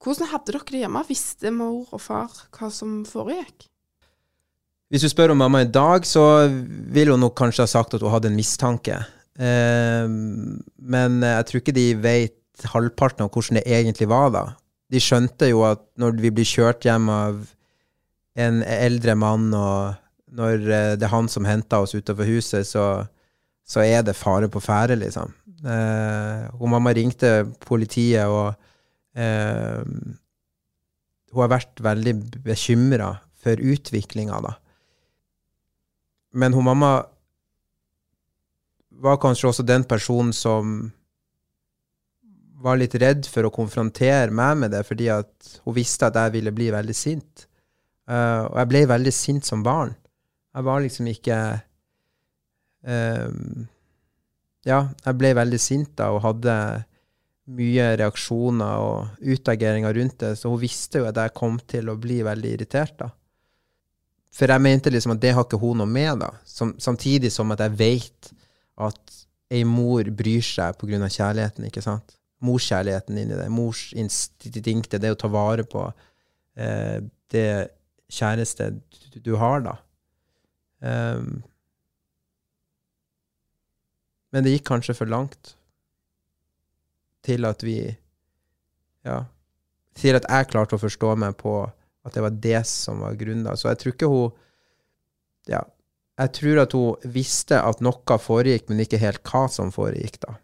Hvordan 0.00 0.30
hadde 0.30 0.54
dere 0.54 0.64
det 0.70 0.80
hjemme? 0.80 1.04
Visste 1.08 1.52
mor 1.52 1.90
og 1.92 2.00
far 2.00 2.32
hva 2.56 2.70
som 2.72 3.02
foregikk? 3.08 3.68
Hvis 4.90 5.04
du 5.04 5.10
spør 5.12 5.34
om 5.34 5.38
mamma 5.38 5.60
i 5.62 5.70
dag, 5.70 6.06
så 6.08 6.48
vil 6.50 7.12
hun 7.12 7.22
nok 7.22 7.36
kanskje 7.38 7.62
ha 7.62 7.70
sagt 7.70 7.94
at 7.94 8.02
hun 8.02 8.10
hadde 8.10 8.30
en 8.32 8.38
mistanke. 8.38 8.96
Eh, 9.38 10.08
men 10.10 11.20
jeg 11.22 11.46
tror 11.46 11.62
ikke 11.62 11.76
de 11.76 11.86
vet 12.00 12.66
halvparten 12.72 13.24
av 13.24 13.30
hvordan 13.30 13.60
det 13.60 13.68
egentlig 13.68 14.08
var 14.10 14.32
da. 14.34 14.44
De 14.90 14.98
skjønte 15.00 15.52
jo 15.52 15.62
at 15.68 15.84
når 16.00 16.18
vi 16.24 16.32
blir 16.34 16.48
kjørt 16.48 16.88
hjem 16.88 17.06
av 17.12 17.44
en 18.40 18.62
eldre 18.64 19.14
mann 19.18 19.52
og 19.54 20.00
når 20.36 20.64
eh, 20.70 20.94
det 20.98 21.06
er 21.06 21.14
han 21.14 21.28
som 21.30 21.48
henter 21.48 21.84
oss 21.84 21.94
utenfor 21.96 22.28
huset, 22.28 22.66
så, 22.68 22.86
så 23.66 23.84
er 23.84 24.04
det 24.06 24.18
fare 24.18 24.50
på 24.52 24.62
ferde, 24.62 24.98
liksom. 25.00 25.32
Eh, 25.60 26.46
og 26.56 26.66
mamma 26.72 26.94
ringte 26.96 27.44
politiet, 27.66 28.26
og 28.26 28.54
eh, 29.18 29.82
hun 31.30 31.42
har 31.44 31.52
vært 31.52 31.82
veldig 31.84 32.14
bekymra 32.44 33.14
for 33.40 33.60
utviklinga, 33.60 34.40
da. 34.44 34.54
Men 36.36 36.54
hun 36.54 36.66
mamma 36.66 36.94
var 39.00 39.18
kanskje 39.18 39.48
også 39.48 39.66
den 39.66 39.84
personen 39.88 40.32
som 40.36 40.90
var 42.60 42.76
litt 42.76 42.94
redd 43.00 43.24
for 43.30 43.46
å 43.46 43.52
konfrontere 43.54 44.32
meg 44.34 44.58
med 44.60 44.74
det, 44.74 44.82
fordi 44.86 45.08
at 45.12 45.54
hun 45.64 45.76
visste 45.76 46.10
at 46.10 46.18
jeg 46.20 46.34
ville 46.36 46.52
bli 46.54 46.68
veldig 46.74 46.96
sint. 46.96 47.46
Uh, 48.10 48.50
og 48.50 48.58
jeg 48.60 48.70
ble 48.72 48.82
veldig 48.90 49.12
sint 49.14 49.48
som 49.48 49.64
barn. 49.64 49.94
Jeg 50.50 50.66
var 50.66 50.82
liksom 50.82 51.06
ikke 51.10 51.36
um, 52.82 53.68
Ja, 54.66 54.80
jeg 55.04 55.18
ble 55.20 55.34
veldig 55.38 55.60
sint 55.62 55.92
da 55.98 56.10
og 56.14 56.24
hadde 56.24 56.54
mye 57.50 57.86
reaksjoner 57.98 58.82
og 58.84 59.22
utageringer 59.24 59.94
rundt 59.96 60.20
det, 60.22 60.34
så 60.38 60.50
hun 60.52 60.60
visste 60.60 61.00
jo 61.00 61.08
at 61.08 61.18
jeg 61.18 61.34
kom 61.34 61.56
til 61.70 61.88
å 61.90 61.98
bli 61.98 62.20
veldig 62.26 62.52
irritert 62.54 62.98
da. 63.00 63.08
For 64.30 64.52
jeg 64.52 64.62
mente 64.62 64.92
liksom 64.92 65.16
at 65.16 65.22
det 65.22 65.32
har 65.34 65.46
ikke 65.46 65.58
hun 65.58 65.80
noe 65.82 65.90
med, 65.90 66.20
da. 66.22 66.30
Som, 66.46 66.76
samtidig 66.78 67.32
som 67.34 67.50
at 67.50 67.64
jeg 67.64 67.74
vet 67.80 68.30
at 68.86 69.16
ei 69.50 69.64
mor 69.66 70.06
bryr 70.14 70.44
seg 70.46 70.78
av 70.78 71.10
kjærligheten, 71.10 71.66
ikke 71.66 71.82
sant. 71.82 72.14
Morskjærligheten 72.46 73.18
inni 73.18 73.36
det. 73.36 73.48
Morsinstinktet, 73.52 75.00
det 75.02 75.10
å 75.12 75.18
ta 75.18 75.28
vare 75.32 75.66
på 75.68 75.82
eh, 76.54 77.02
det 77.34 77.50
kjæreste 78.10 78.70
du, 79.10 79.18
du 79.18 79.34
har, 79.40 79.66
da. 79.66 79.74
Um, 80.80 81.42
men 84.32 84.46
det 84.46 84.54
gikk 84.54 84.68
kanskje 84.70 84.96
for 84.96 85.10
langt. 85.10 85.56
til 87.22 87.44
at 87.44 87.62
vi 87.62 87.96
Ja. 89.04 89.24
Til 89.94 90.14
at 90.16 90.24
jeg 90.28 90.48
klarte 90.48 90.76
å 90.76 90.80
forstå 90.80 91.16
meg 91.18 91.36
på 91.36 91.70
at 92.04 92.14
det 92.14 92.22
var 92.22 92.30
det 92.30 92.66
som 92.66 93.00
var 93.00 93.14
grunnen. 93.14 93.56
Så 93.56 93.68
jeg 93.68 93.78
tror 93.78 93.92
ikke 93.92 94.08
hun 94.08 94.32
Ja. 95.48 95.60
Jeg 96.18 96.32
tror 96.32 96.62
at 96.62 96.72
hun 96.72 96.96
visste 97.04 97.60
at 97.62 97.80
noe 97.80 98.18
foregikk, 98.18 98.68
men 98.68 98.80
ikke 98.80 98.98
helt 98.98 99.22
hva 99.24 99.48
som 99.48 99.70
foregikk, 99.72 100.20
da. 100.20 100.34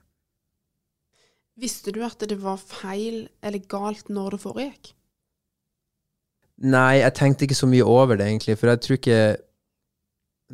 Visste 1.56 1.92
du 1.92 2.02
at 2.04 2.18
det 2.18 2.38
var 2.42 2.56
feil 2.56 3.28
eller 3.42 3.58
galt 3.58 4.08
når 4.08 4.30
det 4.30 4.40
foregikk? 4.40 4.92
Nei, 6.58 7.00
jeg 7.00 7.12
tenkte 7.14 7.44
ikke 7.44 7.58
så 7.58 7.68
mye 7.68 7.84
over 7.84 8.16
det, 8.16 8.26
egentlig. 8.26 8.56
For 8.58 8.68
jeg 8.72 8.80
tror 8.80 8.96
ikke 8.96 9.36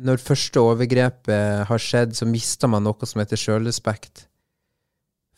Når 0.01 0.21
første 0.25 0.61
overgrepet 0.61 1.67
har 1.69 1.81
skjedd, 1.81 2.15
så 2.17 2.25
mister 2.25 2.71
man 2.71 2.85
noe 2.85 3.09
som 3.09 3.21
heter 3.21 3.37
sjølrespekt. 3.37 4.25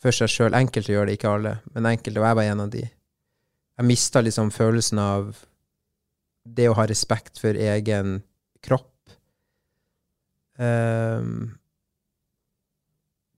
For 0.00 0.14
seg 0.14 0.32
sjøl. 0.32 0.56
Enkelte 0.56 0.94
gjør 0.94 1.08
det, 1.08 1.18
ikke 1.18 1.34
alle. 1.34 1.58
Men 1.74 1.90
enkelte, 1.92 2.22
og 2.22 2.28
jeg 2.28 2.38
var 2.38 2.48
en 2.50 2.64
av 2.64 2.72
de. 2.72 2.84
Jeg 3.76 3.88
mista 3.90 4.22
liksom 4.24 4.52
følelsen 4.54 5.00
av 5.02 5.34
det 6.56 6.70
å 6.70 6.76
ha 6.78 6.86
respekt 6.88 7.40
for 7.42 7.58
egen 7.58 8.20
kropp. 8.64 8.92
Um, 10.56 11.56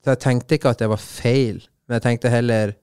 så 0.04 0.14
jeg 0.14 0.22
tenkte 0.22 0.58
ikke 0.58 0.70
at 0.70 0.82
det 0.82 0.90
var 0.92 1.02
feil, 1.02 1.64
men 1.88 1.98
jeg 1.98 2.04
tenkte 2.04 2.30
heller 2.30 2.76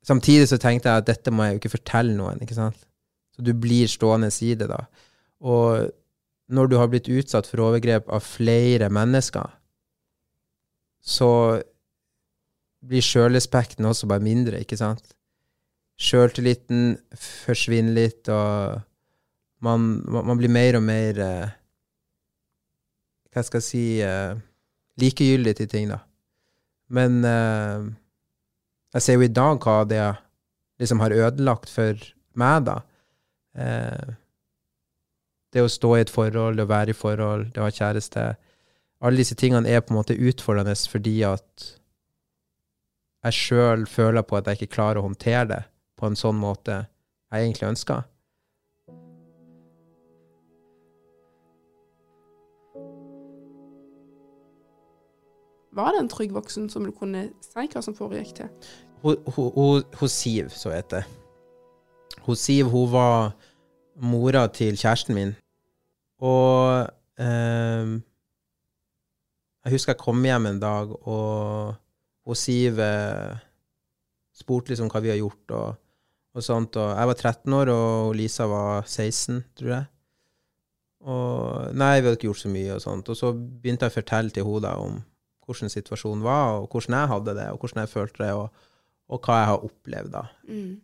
Samtidig 0.00 0.46
så 0.48 0.56
tenkte 0.56 0.88
jeg 0.88 1.02
at 1.02 1.06
dette 1.10 1.30
må 1.30 1.44
jeg 1.44 1.52
jo 1.52 1.58
ikke 1.60 1.70
fortelle 1.74 2.14
noen, 2.16 2.38
ikke 2.40 2.56
sant? 2.56 2.78
Så 3.36 3.42
du 3.44 3.50
blir 3.52 3.84
stående 3.90 4.30
i 4.32 4.54
det, 4.56 4.70
da. 4.70 4.78
Og 5.44 5.90
når 6.50 6.70
du 6.70 6.76
har 6.80 6.90
blitt 6.90 7.08
utsatt 7.10 7.48
for 7.48 7.62
overgrep 7.64 8.08
av 8.10 8.24
flere 8.26 8.90
mennesker, 8.92 9.48
så 11.00 11.30
blir 12.80 13.04
sjølrespekten 13.04 13.86
også 13.88 14.08
bare 14.10 14.24
mindre, 14.24 14.60
ikke 14.60 14.78
sant? 14.80 15.14
Sjøltilliten 16.00 16.94
forsvinner 17.16 17.96
litt, 17.96 18.28
og 18.32 18.80
man, 19.64 19.88
man, 20.08 20.36
blir 20.40 20.52
mer 20.52 20.78
og 20.78 20.84
mer 20.86 21.18
eh, 21.20 21.56
Hva 23.30 23.42
skal 23.44 23.60
jeg 23.60 23.66
si 23.66 23.82
eh, 24.00 24.32
Likegyldig 25.00 25.52
til 25.58 25.68
ting, 25.70 25.90
da. 25.92 26.00
Men 26.90 27.20
eh, 27.24 27.84
jeg 28.96 29.04
ser 29.04 29.18
jo 29.18 29.26
i 29.28 29.32
dag 29.32 29.60
hva 29.62 29.82
det 29.88 30.00
liksom 30.80 31.04
har 31.04 31.14
ødelagt 31.14 31.70
for 31.70 32.00
meg, 32.40 32.64
da. 32.66 32.80
Eh, 33.54 34.16
det 35.52 35.64
å 35.64 35.70
stå 35.70 35.96
i 35.96 36.04
et 36.04 36.12
forhold, 36.12 36.56
det 36.56 36.66
å 36.66 36.70
være 36.70 36.94
i 36.94 36.96
forhold, 36.96 37.50
det 37.54 37.62
å 37.62 37.66
ha 37.66 37.74
kjæreste 37.74 38.34
Alle 39.00 39.16
disse 39.16 39.34
tingene 39.34 39.68
er 39.68 39.80
på 39.80 39.94
en 39.94 39.96
måte 39.96 40.12
utfordrende 40.12 40.74
fordi 40.92 41.22
at 41.24 41.70
jeg 43.24 43.36
sjøl 43.36 43.86
føler 43.88 44.22
på 44.22 44.36
at 44.36 44.46
jeg 44.46 44.60
ikke 44.60 44.74
klarer 44.74 45.00
å 45.00 45.06
håndtere 45.06 45.46
det 45.48 45.60
på 45.96 46.08
en 46.08 46.16
sånn 46.16 46.36
måte 46.36 46.82
jeg 47.32 47.46
egentlig 47.46 47.68
ønsker. 47.70 48.04
Var 55.72 55.92
det 55.94 56.00
en 56.02 56.08
trygg 56.12 56.32
voksen 56.34 56.68
som 56.68 56.84
du 56.84 56.92
kunne 56.92 57.28
si 57.44 57.66
hva 57.72 57.82
som 57.84 57.96
foregikk 57.96 58.34
til? 58.40 58.48
Hun 59.04 60.08
Siv, 60.08 60.50
så 60.52 60.74
heter 60.74 61.00
det. 61.00 61.04
Hun 62.26 62.36
Siv 62.36 62.68
hun 62.68 62.90
var 62.92 63.32
mora 64.00 64.46
til 64.48 64.76
kjæresten 64.76 65.14
min. 65.14 65.36
Og 66.20 66.88
eh, 67.20 67.92
jeg 69.64 69.76
husker 69.76 69.94
jeg 69.94 70.02
kom 70.02 70.24
hjem 70.24 70.50
en 70.50 70.60
dag, 70.62 70.92
og 71.08 71.78
og 72.30 72.38
Siv 72.38 72.80
eh, 72.82 73.38
spurte 74.36 74.72
liksom 74.72 74.90
hva 74.92 75.02
vi 75.02 75.12
har 75.12 75.20
gjort, 75.20 75.54
og, 75.56 75.78
og, 76.36 76.42
sånt. 76.44 76.78
Og 76.80 76.92
jeg 76.92 77.10
var 77.10 77.18
13 77.18 77.56
år, 77.56 77.72
og 77.74 78.14
Lisa 78.18 78.46
var 78.50 78.84
16, 78.86 79.40
tror 79.58 79.74
jeg. 79.74 79.88
Og 81.10 81.78
nei, 81.80 81.94
vi 81.98 82.08
hadde 82.08 82.18
ikke 82.18 82.28
gjort 82.28 82.42
så 82.42 82.52
mye, 82.52 82.74
og 82.76 82.84
sånt. 82.84 83.08
Og 83.12 83.18
så 83.18 83.32
begynte 83.34 83.88
jeg 83.88 83.94
å 83.94 83.98
fortelle 83.98 84.36
til 84.36 84.46
henne 84.46 84.74
om 84.84 85.00
hvordan 85.46 85.72
situasjonen 85.72 86.22
var, 86.22 86.60
og 86.60 86.68
hvordan 86.70 86.98
jeg 86.98 87.12
hadde 87.14 87.36
det, 87.40 87.48
og 87.50 87.64
hvordan 87.64 87.82
jeg 87.82 87.94
følte 87.94 88.22
det, 88.22 88.34
og, 88.38 88.66
og 89.10 89.24
hva 89.24 89.38
jeg 89.40 89.50
har 89.50 89.64
opplevd 89.70 90.12
da. 90.14 90.24
Mm. 90.46 90.74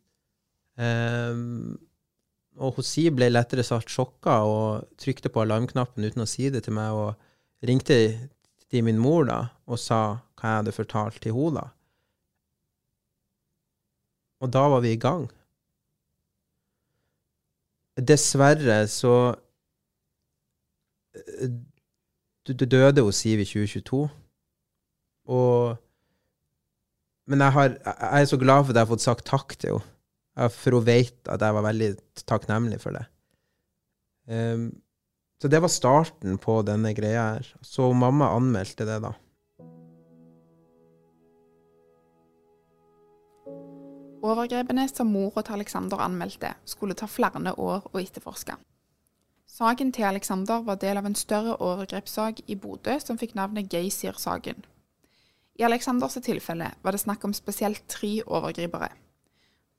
Um, 0.77 1.77
og 2.57 2.79
Hosi 2.79 3.09
ble 3.13 3.29
lettere 3.31 3.65
sagt 3.67 3.93
sjokka 3.93 4.39
og 4.49 4.87
trykte 5.01 5.31
på 5.33 5.43
alarmknappen 5.45 6.07
uten 6.07 6.25
å 6.25 6.29
si 6.29 6.49
det 6.53 6.65
til 6.67 6.77
meg, 6.77 6.93
og 6.93 7.67
ringte 7.69 7.99
til 8.71 8.85
min 8.87 9.01
mor 9.01 9.27
da 9.29 9.41
og 9.67 9.81
sa 9.81 10.01
hva 10.37 10.53
jeg 10.53 10.61
hadde 10.63 10.77
fortalt 10.77 11.21
til 11.23 11.37
henne. 11.37 11.61
da. 11.61 11.67
Og 14.45 14.53
da 14.53 14.67
var 14.69 14.85
vi 14.85 14.93
i 14.93 15.01
gang. 15.01 15.27
Dessverre 17.97 18.85
så 18.93 19.15
eh, 21.17 21.49
døde 22.47 23.03
hos 23.03 23.23
Siv 23.25 23.41
i 23.41 23.49
2022. 23.49 24.09
Og 25.27 25.77
Men 27.27 27.41
jeg, 27.41 27.53
har, 27.53 27.69
jeg, 27.69 28.21
er 28.21 28.25
så 28.25 28.37
glad 28.39 28.65
for 28.65 28.71
at 28.71 28.77
jeg 28.77 28.85
har 28.85 28.93
fått 28.93 29.03
sagt 29.03 29.27
takk 29.27 29.57
til 29.59 29.79
henne. 29.79 29.96
For 30.37 30.77
hun 30.77 30.85
vet 30.85 31.31
at 31.33 31.41
jeg 31.41 31.57
var 31.57 31.65
veldig 31.65 31.93
takknemlig 32.29 32.81
for 32.83 32.97
det. 32.97 33.07
Um, 34.29 34.69
så 35.41 35.49
det 35.49 35.61
var 35.63 35.73
starten 35.73 36.37
på 36.41 36.59
denne 36.65 36.93
greia 36.97 37.23
her. 37.37 37.49
Så 37.65 37.89
mamma 37.93 38.29
anmeldte 38.37 38.85
det, 38.89 38.99
da. 39.05 39.13
Overgrepene 44.27 44.89
som 44.91 45.13
mora 45.13 45.45
til 45.45 45.55
Alexander 45.55 46.01
anmeldte, 46.03 46.55
skulle 46.65 46.97
ta 46.99 47.07
flere 47.07 47.53
år 47.53 47.85
å 47.93 48.01
etterforske. 48.01 48.57
Saken 49.47 49.93
til 49.93 50.05
Alexander 50.05 50.65
var 50.67 50.81
del 50.83 50.99
av 50.99 51.07
en 51.07 51.15
større 51.15 51.57
overgrepssak 51.63 52.43
i 52.51 52.57
Bodø 52.61 52.99
som 53.01 53.17
fikk 53.17 53.37
navnet 53.39 53.73
Geysir-saken. 53.73 54.65
I 55.57 55.65
Alexanders 55.65 56.19
tilfelle 56.21 56.73
var 56.83 56.93
det 56.93 57.01
snakk 57.01 57.25
om 57.25 57.33
spesielt 57.33 57.87
tre 57.89 58.19
overgripere. 58.27 58.91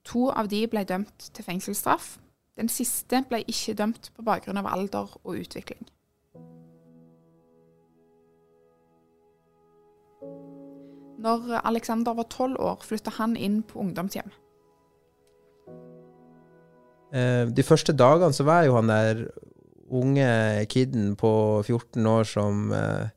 To 0.08 0.30
av 0.32 0.48
de 0.52 0.64
ble 0.72 0.86
dømt 0.88 1.30
til 1.36 1.44
fengselsstraff. 1.44 2.16
Den 2.58 2.72
siste 2.72 3.22
ble 3.30 3.44
ikke 3.46 3.76
dømt 3.78 4.10
på 4.16 4.26
bakgrunn 4.26 4.60
av 4.62 4.70
alder 4.72 5.12
og 5.24 5.36
utvikling. 5.36 5.84
Når 11.18 11.58
Alexander 11.66 12.16
var 12.18 12.30
tolv 12.32 12.60
år, 12.62 12.84
flytta 12.86 13.12
han 13.18 13.36
inn 13.36 13.62
på 13.66 13.82
ungdomshjem. 13.82 14.30
Eh, 17.12 17.48
de 17.50 17.64
første 17.66 17.96
dagene 17.98 18.36
så 18.36 18.46
var 18.48 18.66
jo 18.68 18.78
han 18.78 18.92
der 18.92 19.26
unge 19.88 20.66
kiden 20.72 21.16
på 21.20 21.32
14 21.64 22.08
år 22.12 22.28
som 22.28 22.72
eh, 22.76 23.10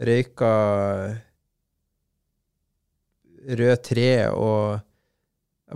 røyka 0.00 0.52
rød 3.60 3.76
tre 3.88 4.12
og 4.30 4.80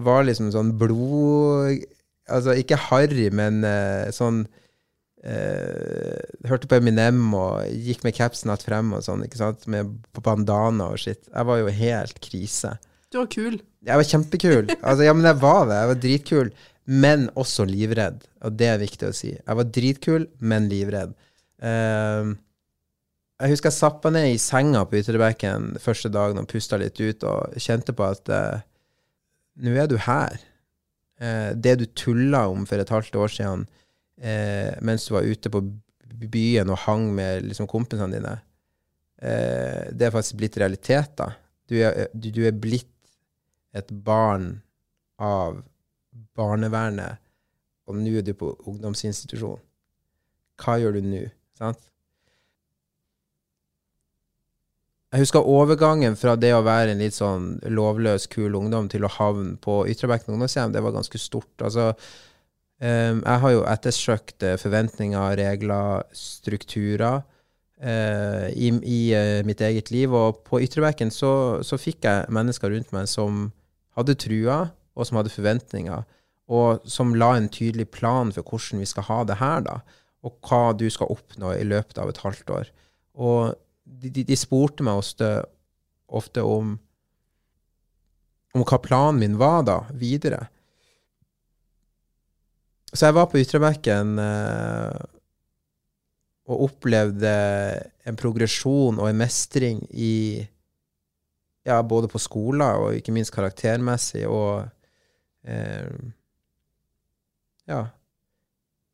var 0.02 0.26
liksom 0.26 0.52
sånn 0.54 0.74
blod 0.80 1.84
Altså 2.24 2.54
ikke 2.56 2.78
harry, 2.86 3.26
men 3.36 3.58
uh, 3.68 4.08
sånn 4.14 4.46
uh, 5.28 6.20
Hørte 6.48 6.70
på 6.70 6.78
Eminem 6.78 7.20
og 7.36 7.68
gikk 7.68 8.00
med 8.06 8.16
capsen 8.16 8.52
att 8.54 8.64
frem 8.64 8.94
og 8.96 9.04
sånn, 9.04 9.26
ikke 9.26 9.42
sant? 9.42 9.66
Med 9.68 9.90
bandana 10.24 10.88
og 10.94 11.02
shit. 11.02 11.20
Jeg 11.28 11.48
var 11.50 11.60
jo 11.60 11.68
helt 11.68 12.20
krise. 12.24 12.72
Du 13.12 13.20
var 13.20 13.28
kul. 13.28 13.58
Jeg 13.84 14.00
var 14.00 14.08
kjempekul. 14.08 14.72
Altså, 14.80 15.04
ja, 15.04 15.12
men 15.12 15.28
jeg 15.28 15.40
var 15.42 15.68
det. 15.68 15.76
Jeg 15.76 15.90
var 15.90 16.00
dritkul, 16.06 16.54
men 17.04 17.28
også 17.36 17.68
livredd. 17.68 18.24
Og 18.44 18.56
det 18.56 18.70
er 18.72 18.80
viktig 18.80 19.10
å 19.10 19.16
si. 19.16 19.34
Jeg 19.36 19.60
var 19.60 19.68
dritkul, 19.76 20.26
men 20.40 20.72
livredd. 20.72 21.12
Uh, 21.60 22.32
jeg 23.42 23.52
husker 23.52 23.68
jeg 23.68 23.76
sappa 23.76 24.12
ned 24.14 24.32
i 24.32 24.40
senga 24.40 24.84
på 24.88 24.96
Ytrebekken 25.00 25.74
første 25.82 26.08
dagen 26.12 26.40
og 26.40 26.48
pusta 26.48 26.78
litt 26.80 27.00
ut 27.02 27.24
og 27.28 27.56
kjente 27.60 27.92
på 27.96 28.06
at 28.06 28.30
uh, 28.32 28.64
nå 29.62 29.74
er 29.78 29.88
du 29.90 29.96
her. 30.00 30.38
Uh, 31.20 31.52
det 31.54 31.78
du 31.80 31.86
tulla 31.94 32.46
om 32.50 32.66
for 32.66 32.80
et 32.82 32.90
halvt 32.90 33.16
år 33.22 33.30
siden 33.30 33.66
uh, 33.66 34.72
mens 34.82 35.06
du 35.06 35.14
var 35.14 35.28
ute 35.28 35.52
på 35.52 35.62
byen 36.30 36.70
og 36.70 36.82
hang 36.86 37.06
med 37.14 37.46
liksom, 37.50 37.68
kompisene 37.70 38.12
dine, 38.14 38.34
det 39.24 40.04
er 40.04 40.12
faktisk 40.12 40.36
blitt 40.36 40.56
realitet, 40.60 41.14
da. 41.16 41.30
Du 41.70 41.78
er, 41.80 42.10
du 42.12 42.42
er 42.44 42.52
blitt 42.52 42.90
et 43.74 43.88
barn 44.04 44.50
av 45.16 45.62
barnevernet, 46.36 47.22
og 47.88 47.98
nå 47.98 48.12
er 48.18 48.26
du 48.26 48.34
på 48.36 48.52
ungdomsinstitusjon. 48.68 49.62
Hva 50.60 50.76
gjør 50.80 50.98
du 50.98 51.08
nå? 51.08 51.22
Sant? 51.58 51.80
Jeg 55.14 55.22
husker 55.22 55.46
overgangen 55.46 56.16
fra 56.18 56.34
det 56.34 56.50
å 56.56 56.64
være 56.66 56.90
en 56.90 57.02
litt 57.04 57.14
sånn 57.14 57.52
lovløs, 57.70 58.26
kul 58.32 58.56
ungdom 58.58 58.88
til 58.90 59.06
å 59.06 59.12
havne 59.14 59.54
på 59.62 59.84
Ytrebekken 59.92 60.34
ungdomshjem, 60.34 60.72
det 60.74 60.82
var 60.82 60.96
ganske 60.96 61.20
stort. 61.22 61.52
Altså, 61.62 61.92
um, 62.82 63.20
jeg 63.20 63.42
har 63.44 63.54
jo 63.54 63.62
ettersøkt 63.70 64.46
forventninger, 64.58 65.36
regler, 65.38 66.02
strukturer. 66.18 67.22
uh, 67.82 68.48
i, 68.50 68.70
i 68.82 69.00
uh, 69.14 69.40
mitt 69.46 69.62
eget 69.64 69.90
liv. 69.94 70.12
Og 70.14 70.42
på 70.46 70.60
Ytrebekken 70.64 71.12
så, 71.14 71.62
så 71.66 71.78
fikk 71.80 72.06
jeg 72.06 72.30
mennesker 72.34 72.72
rundt 72.72 72.92
meg 72.94 73.08
som 73.10 73.48
hadde 73.98 74.16
trua, 74.18 74.58
og 74.94 75.08
som 75.08 75.18
hadde 75.18 75.32
forventninger, 75.34 76.04
og 76.54 76.86
som 76.90 77.14
la 77.18 77.34
en 77.38 77.50
tydelig 77.50 77.88
plan 77.94 78.32
for 78.34 78.46
hvordan 78.46 78.82
vi 78.82 78.88
skal 78.88 79.08
ha 79.08 79.20
det 79.28 79.40
her, 79.40 79.64
da, 79.66 79.78
og 80.24 80.36
hva 80.46 80.72
du 80.76 80.86
skal 80.92 81.12
oppnå 81.12 81.54
i 81.56 81.66
løpet 81.66 81.98
av 82.00 82.10
et 82.10 82.20
halvt 82.24 82.52
år. 82.54 82.72
Og 83.14 83.54
de, 83.84 84.10
de, 84.10 84.24
de 84.24 84.36
spurte 84.38 84.84
meg 84.86 84.98
ofte, 85.00 85.30
ofte 86.08 86.44
om, 86.44 86.74
om 88.54 88.64
hva 88.64 88.80
planen 88.82 89.20
min 89.22 89.38
var 89.40 89.64
da, 89.68 89.78
videre. 89.92 90.46
Så 92.94 93.08
jeg 93.08 93.16
var 93.16 93.28
på 93.30 93.40
Ytrebekken 93.42 94.18
eh, 94.22 94.98
og 96.44 96.66
opplevde 96.68 97.32
en 98.06 98.18
progresjon 98.20 99.00
og 99.00 99.08
en 99.08 99.18
mestring 99.18 99.80
i 99.90 100.44
ja, 101.64 101.80
både 101.80 102.10
på 102.12 102.20
skoler 102.20 102.82
og 102.82 102.98
ikke 102.98 103.14
minst 103.16 103.32
karaktermessig, 103.34 104.26
og 104.28 104.66
eh, 105.48 105.88
ja 107.64 107.86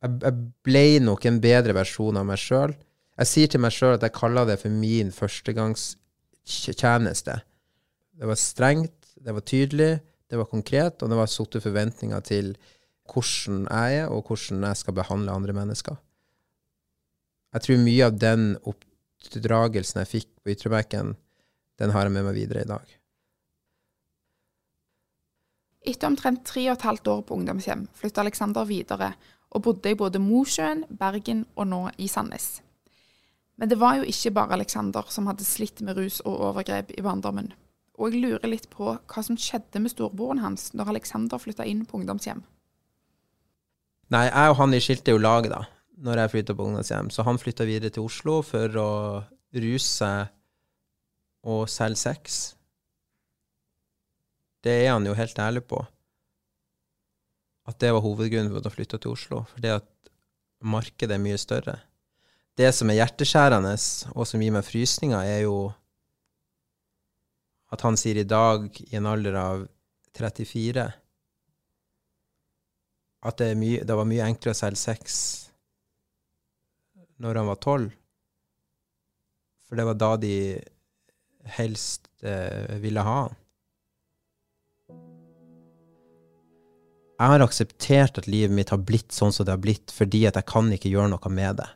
jeg, 0.01 0.15
jeg, 0.23 0.37
ble 0.65 0.85
nok 1.03 1.27
en 1.27 1.41
bedre 1.43 1.75
versjon 1.77 2.17
av 2.17 2.25
meg 2.25 2.39
sjøl. 2.41 2.73
Jeg 3.21 3.29
sier 3.29 3.51
til 3.53 3.61
meg 3.61 3.69
sjøl 3.75 3.99
at 3.99 4.01
jeg 4.01 4.15
kaller 4.17 4.47
det 4.49 4.55
for 4.63 4.73
min 4.73 5.11
førstegangstjeneste. 5.13 7.35
Det 8.17 8.25
var 8.25 8.33
strengt, 8.39 9.13
det 9.13 9.35
var 9.37 9.45
tydelig, 9.45 10.01
det 10.25 10.37
var 10.39 10.49
konkret, 10.49 10.97
og 11.03 11.09
det 11.11 11.17
var 11.19 11.29
satte 11.29 11.61
forventninger 11.61 12.21
til 12.25 12.57
hvordan 13.11 13.67
jeg 13.67 13.99
er, 13.99 14.07
og 14.09 14.25
hvordan 14.25 14.63
jeg 14.65 14.75
skal 14.79 14.97
behandle 14.97 15.35
andre 15.35 15.53
mennesker. 15.53 15.95
Jeg 17.53 17.61
tror 17.67 17.77
mye 17.83 18.05
av 18.07 18.17
den 18.17 18.57
oppdragelsen 18.71 19.99
jeg 20.01 20.11
fikk 20.15 20.29
på 20.41 20.49
Ytrebekken, 20.55 21.13
den 21.77 21.93
har 21.93 22.03
jeg 22.07 22.13
med 22.15 22.25
meg 22.25 22.35
videre 22.39 22.61
i 22.65 22.71
dag. 22.71 22.85
Etter 25.93 26.07
omtrent 26.09 26.41
tre 26.45 26.61
og 26.71 26.77
et 26.79 26.87
halvt 26.89 27.07
år 27.13 27.21
på 27.27 27.35
ungdomshjem 27.37 27.83
flytta 28.01 28.25
Alexander 28.25 28.63
videre 28.65 29.09
og 29.51 29.63
bodde 29.69 29.93
i 29.93 29.99
både 29.99 30.19
Mosjøen, 30.23 30.85
Bergen 30.89 31.45
og 31.53 31.65
nå 31.69 31.83
i 32.01 32.09
Sandnes. 32.09 32.70
Men 33.61 33.69
det 33.69 33.77
var 33.77 33.99
jo 33.99 34.07
ikke 34.09 34.33
bare 34.33 34.57
Alexander 34.57 35.05
som 35.13 35.27
hadde 35.29 35.45
slitt 35.45 35.83
med 35.85 35.99
rus 35.99 36.17
og 36.25 36.39
overgrep 36.49 36.95
i 36.97 37.03
barndommen. 37.05 37.51
Og 38.01 38.09
jeg 38.09 38.23
lurer 38.23 38.49
litt 38.49 38.65
på 38.73 38.95
hva 38.97 39.23
som 39.23 39.37
skjedde 39.37 39.83
med 39.83 39.93
storebroren 39.93 40.41
hans 40.41 40.71
når 40.73 40.95
Alexander 40.95 41.37
flytta 41.41 41.67
inn 41.69 41.83
på 41.85 41.99
ungdomshjem. 41.99 42.41
Nei, 44.11 44.25
jeg 44.25 44.51
og 44.51 44.57
han 44.57 44.73
skilte 44.81 45.13
jo 45.13 45.21
lag, 45.21 45.45
da 45.51 45.61
når 46.01 46.23
jeg 46.23 46.33
flytta 46.33 46.55
på 46.57 46.65
ungdomshjem. 46.65 47.11
Så 47.13 47.25
han 47.27 47.39
flytta 47.41 47.67
videre 47.69 47.93
til 47.93 48.07
Oslo 48.07 48.39
for 48.45 48.81
å 48.81 48.89
ruse 49.53 49.85
seg 49.85 50.31
og 51.51 51.69
selge 51.69 52.01
sex. 52.01 52.41
Det 54.61 54.73
er 54.83 54.91
han 54.93 55.05
jo 55.05 55.17
helt 55.17 55.39
ærlig 55.41 55.65
på. 55.69 55.81
At 57.69 57.77
det 57.81 57.93
var 57.93 58.03
hovedgrunnen 58.05 58.51
for 58.51 58.61
at 58.61 58.69
han 58.69 58.77
flytta 58.77 59.01
til 59.01 59.13
Oslo. 59.13 59.43
Fordi 59.53 59.73
at 59.73 59.89
markedet 60.61 61.17
er 61.17 61.23
mye 61.23 61.39
større. 61.41 61.77
Det 62.59 62.71
som 62.75 62.89
er 62.91 62.99
hjerteskjærende, 62.99 63.75
og 64.11 64.27
som 64.27 64.41
gir 64.43 64.51
meg 64.53 64.65
frysninger, 64.67 65.23
er 65.23 65.45
jo 65.45 65.71
at 67.71 67.85
han 67.85 67.95
sier 67.99 68.19
i 68.19 68.27
dag, 68.27 68.67
i 68.91 68.97
en 68.99 69.07
alder 69.07 69.37
av 69.39 69.63
34, 70.17 70.83
at 73.21 73.37
det, 73.39 73.53
mye, 73.55 73.85
det 73.87 73.95
var 73.95 74.09
mye 74.09 74.27
enklere 74.27 74.55
å 74.55 74.59
selge 74.59 74.81
sex 74.81 75.17
når 77.21 77.39
han 77.39 77.51
var 77.51 77.59
tolv. 77.61 77.91
For 79.69 79.79
det 79.79 79.85
var 79.87 79.99
da 80.01 80.15
de 80.19 80.35
helst 81.55 82.09
eh, 82.25 82.75
ville 82.81 83.05
ha 83.05 83.19
han. 83.21 83.37
Jeg 87.21 87.29
har 87.29 87.43
akseptert 87.45 88.17
at 88.17 88.27
livet 88.27 88.53
mitt 88.57 88.73
har 88.73 88.81
blitt 88.81 89.13
sånn 89.13 89.31
som 89.31 89.45
det 89.45 89.53
har 89.53 89.61
blitt, 89.61 89.93
fordi 89.93 90.25
at 90.25 90.39
jeg 90.39 90.49
kan 90.49 90.71
ikke 90.73 90.89
gjøre 90.89 91.13
noe 91.13 91.31
med 91.31 91.61
det. 91.61 91.69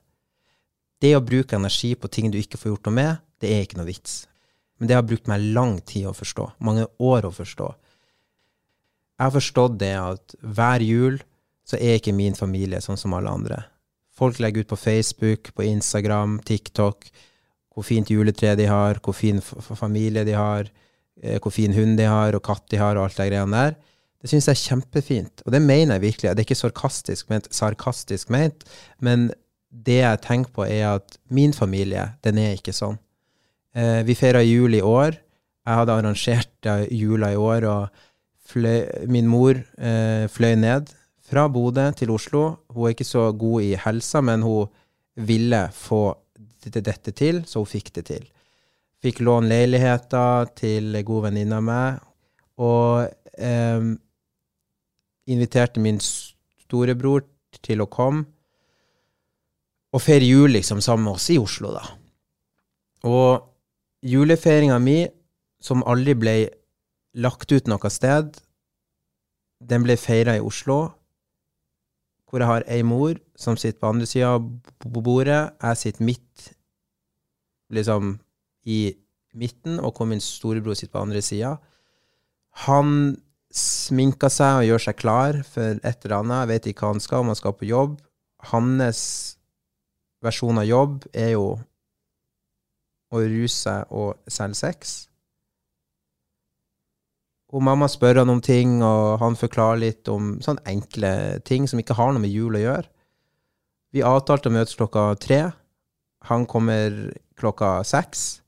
Det 1.04 1.12
å 1.18 1.24
bruke 1.24 1.58
energi 1.58 1.94
på 2.00 2.10
ting 2.12 2.32
du 2.32 2.40
ikke 2.40 2.60
får 2.60 2.72
gjort 2.72 2.90
noe 2.90 2.98
med, 2.98 3.22
det 3.42 3.52
er 3.52 3.66
ikke 3.66 3.80
noe 3.82 3.90
vits. 3.90 4.26
Men 4.80 4.90
det 4.90 4.98
har 4.98 5.08
brukt 5.08 5.30
meg 5.32 5.44
lang 5.56 5.78
tid 5.88 6.10
å 6.10 6.16
forstå. 6.16 6.50
Mange 6.66 6.88
år 7.04 7.28
å 7.28 7.34
forstå. 7.36 7.70
Jeg 9.16 9.24
har 9.24 9.36
forstått 9.36 9.78
det 9.80 9.94
at 10.00 10.36
hver 10.42 10.84
jul 10.84 11.22
så 11.66 11.80
er 11.80 12.00
ikke 12.00 12.16
min 12.16 12.36
familie 12.38 12.82
sånn 12.84 13.00
som 13.00 13.16
alle 13.16 13.32
andre. 13.32 13.62
Folk 14.16 14.40
legger 14.40 14.64
ut 14.64 14.72
på 14.72 14.80
Facebook, 14.80 15.54
på 15.56 15.66
Instagram, 15.68 16.40
TikTok 16.48 17.08
hvor 17.76 17.84
fint 17.84 18.10
juletre 18.12 18.54
de 18.56 18.70
har, 18.72 19.02
hvor 19.04 19.16
fin 19.16 19.42
familie 19.44 20.24
de 20.28 20.36
har, 20.36 20.70
eh, 21.22 21.40
hvor 21.44 21.52
fin 21.52 21.74
hund 21.76 21.98
de 22.00 22.08
har, 22.08 22.36
og 22.36 22.44
katt 22.44 22.70
de 22.72 22.80
har, 22.80 22.96
og 22.96 23.10
alt 23.10 23.18
det 23.20 23.28
greiene 23.30 23.52
der. 23.52 23.76
Det 24.22 24.32
syns 24.32 24.48
jeg 24.48 24.56
er 24.56 24.64
kjempefint, 24.70 25.44
og 25.46 25.52
det 25.52 25.62
mener 25.62 25.98
jeg 25.98 26.06
virkelig. 26.06 26.30
Det 26.32 26.42
er 26.42 26.48
ikke 26.48 26.64
sarkastisk 26.64 27.30
ment, 27.30 27.50
sarkastisk 27.54 28.32
ment, 28.34 28.64
men 29.04 29.28
det 29.86 30.00
jeg 30.02 30.22
tenker 30.24 30.54
på, 30.56 30.66
er 30.66 30.96
at 30.96 31.18
min 31.34 31.54
familie, 31.54 32.08
den 32.24 32.40
er 32.42 32.56
ikke 32.56 32.76
sånn. 32.76 32.98
Eh, 33.76 34.02
vi 34.08 34.16
feira 34.16 34.44
jul 34.46 34.78
i 34.78 34.84
år. 34.84 35.18
Jeg 35.66 35.80
hadde 35.80 35.96
arrangert 35.96 36.70
jula 36.94 37.32
i 37.34 37.40
år, 37.40 37.68
og 37.68 37.90
fløy, 38.46 39.08
min 39.12 39.28
mor 39.28 39.58
eh, 39.58 40.28
fløy 40.32 40.56
ned 40.62 40.94
fra 41.26 41.48
Bodø 41.50 41.90
til 41.98 42.14
Oslo. 42.14 42.46
Hun 42.72 42.88
er 42.88 42.96
ikke 42.96 43.08
så 43.08 43.28
god 43.34 43.66
i 43.66 43.74
helsa, 43.82 44.22
men 44.22 44.46
hun 44.46 44.70
ville 45.16 45.66
få 45.74 46.04
dette 46.66 47.14
til, 47.14 47.44
så 47.46 47.62
hun 47.62 47.70
fikk 47.70 47.92
det 47.98 48.06
til. 48.10 48.26
Fikk 49.04 49.22
låne 49.26 49.52
leiligheter 49.52 50.50
til 50.58 50.96
god 51.06 51.28
venninne 51.28 51.60
av 51.60 51.66
meg, 51.66 52.00
og 52.62 53.10
eh, 53.38 53.92
inviterte 55.30 55.82
min 55.84 56.00
storebror 56.02 57.26
til 57.66 57.84
å 57.84 57.90
komme 57.92 58.26
og 59.96 60.04
feire 60.04 60.28
jul 60.28 60.52
liksom 60.52 60.82
sammen 60.84 61.08
med 61.08 61.16
oss 61.16 61.30
i 61.32 61.40
Oslo, 61.40 61.72
da. 61.72 61.86
Og 63.08 63.46
julefeiringa 64.06 64.78
mi, 64.84 65.06
som 65.64 65.86
aldri 65.88 66.18
ble 66.20 66.36
lagt 67.16 67.52
ut 67.56 67.70
noe 67.72 67.90
sted, 67.94 68.36
den 69.64 69.86
ble 69.86 69.96
feira 69.98 70.36
i 70.36 70.44
Oslo 70.44 70.90
hvor 72.36 72.42
jeg 72.42 72.50
har 72.50 72.66
ei 72.68 72.82
mor 72.84 73.16
som 73.40 73.56
sitter 73.56 73.80
på 73.80 73.90
andre 73.94 74.08
sida 74.10 74.34
av 74.36 74.48
bordet. 74.84 75.54
Jeg 75.62 75.78
sitter 75.80 76.04
midt, 76.04 76.50
liksom, 77.72 78.18
i 78.68 78.96
midten, 79.32 79.78
og 79.80 79.96
hvor 79.96 80.10
min 80.10 80.20
storebror 80.20 80.76
sitter 80.76 80.98
på 80.98 81.04
andre 81.06 81.22
sida. 81.24 81.54
Han 82.66 83.16
sminker 83.56 84.34
seg 84.34 84.60
og 84.60 84.68
gjør 84.68 84.84
seg 84.88 85.00
klar 85.00 85.40
for 85.48 85.80
et 85.80 86.04
eller 86.04 86.18
annet. 86.18 86.42
Jeg 86.42 86.52
vet 86.52 86.70
ikke 86.72 86.84
hva 86.84 86.94
han 86.96 87.06
skal, 87.06 87.24
om 87.24 87.32
han 87.32 87.40
skal 87.40 87.56
på 87.56 87.70
jobb. 87.70 87.96
Hans 88.52 89.06
versjon 90.26 90.62
av 90.62 90.68
jobb 90.68 91.06
er 91.14 91.36
jo 91.36 91.50
å 93.14 93.22
ruse 93.22 93.58
seg 93.58 93.92
og 93.96 94.16
selge 94.32 94.60
sex. 94.60 94.96
Og 97.56 97.64
mamma 97.64 97.88
spør 97.88 98.24
han 98.24 98.34
om 98.34 98.42
ting, 98.44 98.82
og 98.84 99.20
han 99.22 99.38
forklarer 99.40 99.80
litt 99.84 100.10
om 100.12 100.36
sånne 100.44 100.66
enkle 100.68 101.12
ting 101.48 101.70
som 101.70 101.80
ikke 101.80 101.96
har 101.96 102.12
noe 102.12 102.24
med 102.24 102.34
jul 102.34 102.58
å 102.58 102.64
gjøre. 102.64 102.90
Vi 103.96 104.04
avtalte 104.04 104.52
å 104.52 104.56
møtes 104.56 104.76
klokka 104.76 105.14
tre. 105.22 105.40
Han 106.28 106.44
kommer 106.50 107.14
klokka 107.40 107.78
seks. 107.88 108.42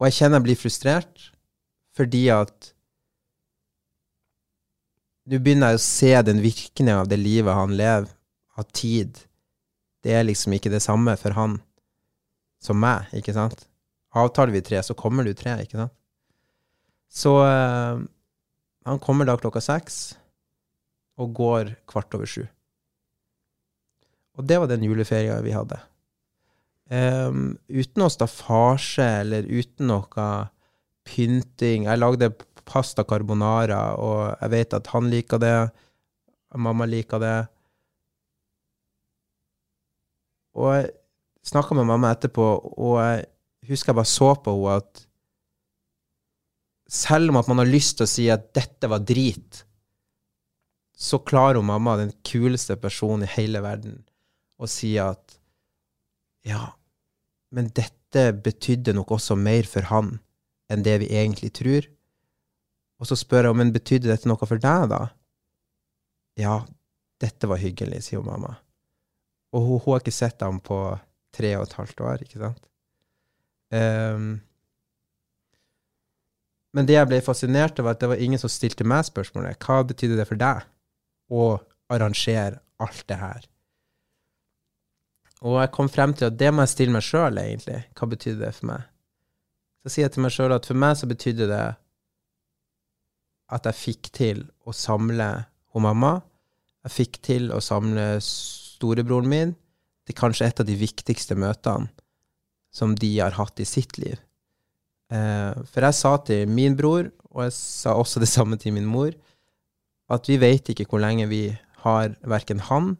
Og 0.00 0.08
jeg 0.08 0.18
kjenner 0.18 0.40
jeg 0.40 0.48
blir 0.48 0.58
frustrert 0.58 1.28
fordi 1.92 2.26
at 2.32 2.72
Nå 5.22 5.38
begynner 5.38 5.70
jeg 5.70 5.78
å 5.78 5.82
se 5.84 6.08
den 6.26 6.40
virkningen 6.42 6.98
av 6.98 7.06
det 7.06 7.20
livet 7.20 7.54
han 7.54 7.76
lever, 7.78 8.08
av 8.58 8.64
tid. 8.74 9.20
Det 10.02 10.14
er 10.16 10.26
liksom 10.26 10.54
ikke 10.56 10.72
det 10.72 10.82
samme 10.82 11.14
for 11.20 11.34
han 11.36 11.60
som 12.62 12.78
meg, 12.82 13.10
ikke 13.16 13.34
sant? 13.36 13.66
Avtaler 14.18 14.54
vi 14.54 14.62
tre, 14.64 14.80
så 14.84 14.96
kommer 14.98 15.26
du 15.26 15.32
tre, 15.34 15.56
ikke 15.62 15.78
sant? 15.80 15.94
Så 17.12 17.36
uh, 17.44 18.00
han 18.88 19.00
kommer 19.04 19.28
da 19.28 19.36
klokka 19.40 19.60
seks 19.62 20.02
og 21.20 21.34
går 21.36 21.74
kvart 21.90 22.14
over 22.16 22.28
sju. 22.28 22.44
Og 24.38 24.46
det 24.48 24.58
var 24.58 24.70
den 24.70 24.84
juleferia 24.86 25.36
vi 25.44 25.52
hadde. 25.52 25.78
Um, 26.92 27.58
uten 27.68 28.02
noe 28.02 28.12
staffasje 28.12 29.04
eller 29.22 29.46
uten 29.48 29.90
noe 29.92 30.28
pynting. 31.08 31.86
Jeg 31.86 32.00
lagde 32.00 32.32
pasta 32.68 33.04
carbonara, 33.04 33.94
og 34.00 34.38
jeg 34.40 34.52
vet 34.54 34.76
at 34.78 34.90
han 34.94 35.10
liker 35.12 35.40
det. 35.42 35.56
Mamma 36.56 36.88
liker 36.88 37.20
det. 37.22 37.36
Og 40.58 40.90
snakka 41.46 41.76
med 41.76 41.88
mamma 41.88 42.12
etterpå, 42.14 42.44
og 42.76 42.96
jeg 43.00 43.26
husker 43.70 43.92
jeg 43.92 44.00
bare 44.00 44.12
så 44.12 44.32
på 44.36 44.54
henne 44.56 44.78
at 44.82 45.06
selv 46.92 47.32
om 47.32 47.38
at 47.40 47.48
man 47.48 47.62
har 47.62 47.70
lyst 47.70 47.96
til 47.96 48.04
å 48.04 48.10
si 48.10 48.26
at 48.28 48.50
'dette 48.52 48.88
var 48.90 49.00
drit', 49.00 49.64
så 50.92 51.18
klarer 51.18 51.56
hun 51.56 51.70
mamma, 51.70 51.96
den 51.96 52.12
kuleste 52.22 52.76
personen 52.76 53.24
i 53.24 53.32
hele 53.32 53.62
verden, 53.64 54.04
å 54.60 54.68
si 54.68 54.98
at 54.98 55.38
'ja, 56.44 56.74
men 57.50 57.72
dette 57.72 58.32
betydde 58.44 58.92
nok 58.92 59.16
også 59.16 59.36
mer 59.36 59.64
for 59.64 59.88
han 59.88 60.20
enn 60.68 60.84
det 60.84 60.98
vi 61.00 61.08
egentlig 61.16 61.52
tror. 61.56 61.88
Og 63.00 63.08
så 63.08 63.16
spør 63.16 63.48
jeg 63.48 63.56
men 63.56 63.72
betydde 63.72 64.08
dette 64.08 64.28
noe 64.28 64.46
for 64.46 64.60
deg, 64.60 64.88
da? 64.92 65.08
Ja, 66.38 66.64
dette 67.20 67.48
var 67.48 67.60
hyggelig, 67.60 68.02
sier 68.06 68.22
mamma. 68.22 68.56
Og 69.52 69.66
hun, 69.66 69.82
hun 69.84 69.94
har 69.94 70.02
ikke 70.02 70.14
sett 70.14 70.42
ham 70.44 70.60
på 70.64 70.78
tre 71.36 71.52
og 71.58 71.66
et 71.66 71.76
halvt 71.78 72.02
år, 72.04 72.24
ikke 72.24 72.40
sant? 72.40 72.64
Um, 73.72 74.32
men 76.72 76.88
det 76.88 76.96
jeg 76.96 77.08
ble 77.08 77.20
fascinert 77.24 77.78
av, 77.80 77.86
var 77.86 77.96
at 77.96 78.02
det 78.02 78.10
var 78.12 78.20
ingen 78.24 78.40
som 78.40 78.52
stilte 78.52 78.84
meg 78.88 79.04
spørsmålet 79.08 79.60
hva 79.60 79.82
betydde 79.88 80.18
det 80.20 80.28
for 80.28 80.40
deg 80.40 80.64
å 81.32 81.46
arrangere 81.92 82.60
alt 82.82 83.04
det 83.08 83.18
her. 83.20 83.44
Og 85.42 85.58
jeg 85.58 85.72
kom 85.74 85.90
frem 85.90 86.14
til 86.16 86.28
at 86.28 86.38
det 86.38 86.52
må 86.54 86.64
jeg 86.64 86.72
stille 86.72 86.94
meg 86.94 87.04
sjøl, 87.04 87.40
egentlig. 87.42 87.82
Hva 87.98 88.08
betydde 88.08 88.44
det 88.44 88.52
for 88.56 88.70
meg? 88.70 88.88
Så 89.82 89.90
sier 89.90 90.06
jeg 90.06 90.14
til 90.14 90.24
meg 90.24 90.34
sjøl 90.34 90.54
at 90.54 90.68
for 90.68 90.78
meg 90.78 90.98
så 90.98 91.08
betydde 91.10 91.48
det 91.50 91.64
at 93.52 93.66
jeg 93.68 93.80
fikk 93.80 94.12
til 94.14 94.44
å 94.64 94.74
samle 94.76 95.28
hun 95.74 95.84
mamma. 95.84 96.12
Jeg 96.86 96.94
fikk 96.94 97.18
til 97.26 97.50
å 97.52 97.58
samle 97.62 98.06
storebroren 98.82 99.30
min 99.30 99.54
til 100.08 100.18
kanskje 100.18 100.50
et 100.50 100.60
av 100.62 100.66
de 100.66 100.74
viktigste 100.74 101.38
møtene 101.38 101.92
som 102.74 102.96
de 102.98 103.14
har 103.20 103.36
hatt 103.36 103.60
i 103.60 103.68
sitt 103.68 103.98
liv. 104.00 104.16
Eh, 105.12 105.52
for 105.68 105.84
jeg 105.84 105.98
sa 105.98 106.16
til 106.26 106.48
min 106.48 106.74
bror, 106.76 107.10
og 107.30 107.44
jeg 107.46 107.54
sa 107.54 107.94
også 108.00 108.22
det 108.22 108.30
samme 108.32 108.58
til 108.60 108.74
min 108.74 108.88
mor, 108.88 109.12
at 110.12 110.28
vi 110.28 110.38
vet 110.40 110.72
ikke 110.72 110.88
hvor 110.88 111.02
lenge 111.04 111.28
vi 111.30 111.44
har 111.84 112.16
verken 112.28 112.62
han 112.68 112.96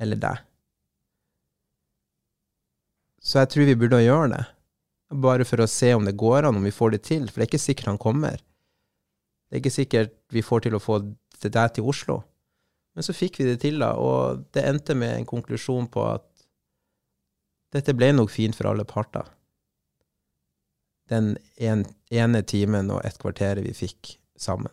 eller 0.00 0.20
deg. 0.20 0.42
Så 3.24 3.40
jeg 3.40 3.50
tror 3.52 3.66
vi 3.66 3.78
burde 3.80 4.04
gjøre 4.04 4.30
det. 4.36 4.44
Bare 5.22 5.46
for 5.48 5.62
å 5.62 5.70
se 5.70 5.90
om 5.96 6.04
det 6.06 6.18
går 6.18 6.46
an, 6.46 6.58
om 6.60 6.66
vi 6.66 6.74
får 6.74 6.94
det 6.94 7.02
til. 7.08 7.26
For 7.26 7.40
det 7.40 7.46
er 7.46 7.50
ikke 7.50 7.62
sikkert 7.62 7.90
han 7.90 8.02
kommer. 8.02 8.38
Det 9.48 9.56
er 9.56 9.62
ikke 9.62 9.74
sikkert 9.74 10.14
vi 10.34 10.44
får 10.46 10.66
til 10.66 10.76
å 10.76 10.82
få 10.82 11.00
det 11.42 11.52
der 11.54 11.72
til 11.74 11.88
Oslo. 11.90 12.20
Men 12.96 13.04
så 13.04 13.12
fikk 13.12 13.42
vi 13.42 13.44
det 13.50 13.58
til, 13.60 13.76
da, 13.82 13.92
og 14.00 14.46
det 14.56 14.64
endte 14.64 14.96
med 14.96 15.18
en 15.18 15.28
konklusjon 15.28 15.90
på 15.92 16.04
at 16.08 16.24
dette 17.76 17.92
ble 17.92 18.08
nok 18.14 18.30
fint 18.32 18.56
for 18.56 18.70
alle 18.70 18.86
parter. 18.88 19.26
Den 21.12 21.34
en, 21.60 21.84
ene 22.08 22.40
timen 22.48 22.88
og 22.94 23.04
et 23.04 23.18
kvarter 23.20 23.60
vi 23.60 23.74
fikk 23.76 24.16
sammen. 24.40 24.72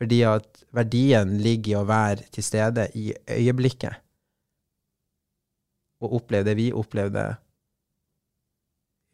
Fordi 0.00 0.22
at 0.30 0.64
verdien 0.72 1.36
ligger 1.42 1.74
i 1.74 1.76
å 1.82 1.86
være 1.90 2.30
til 2.32 2.46
stede 2.46 2.86
i 2.96 3.10
øyeblikket 3.34 4.00
og 5.98 6.16
oppleve 6.20 6.46
det 6.46 6.56
vi 6.56 6.68
opplevde, 6.72 7.26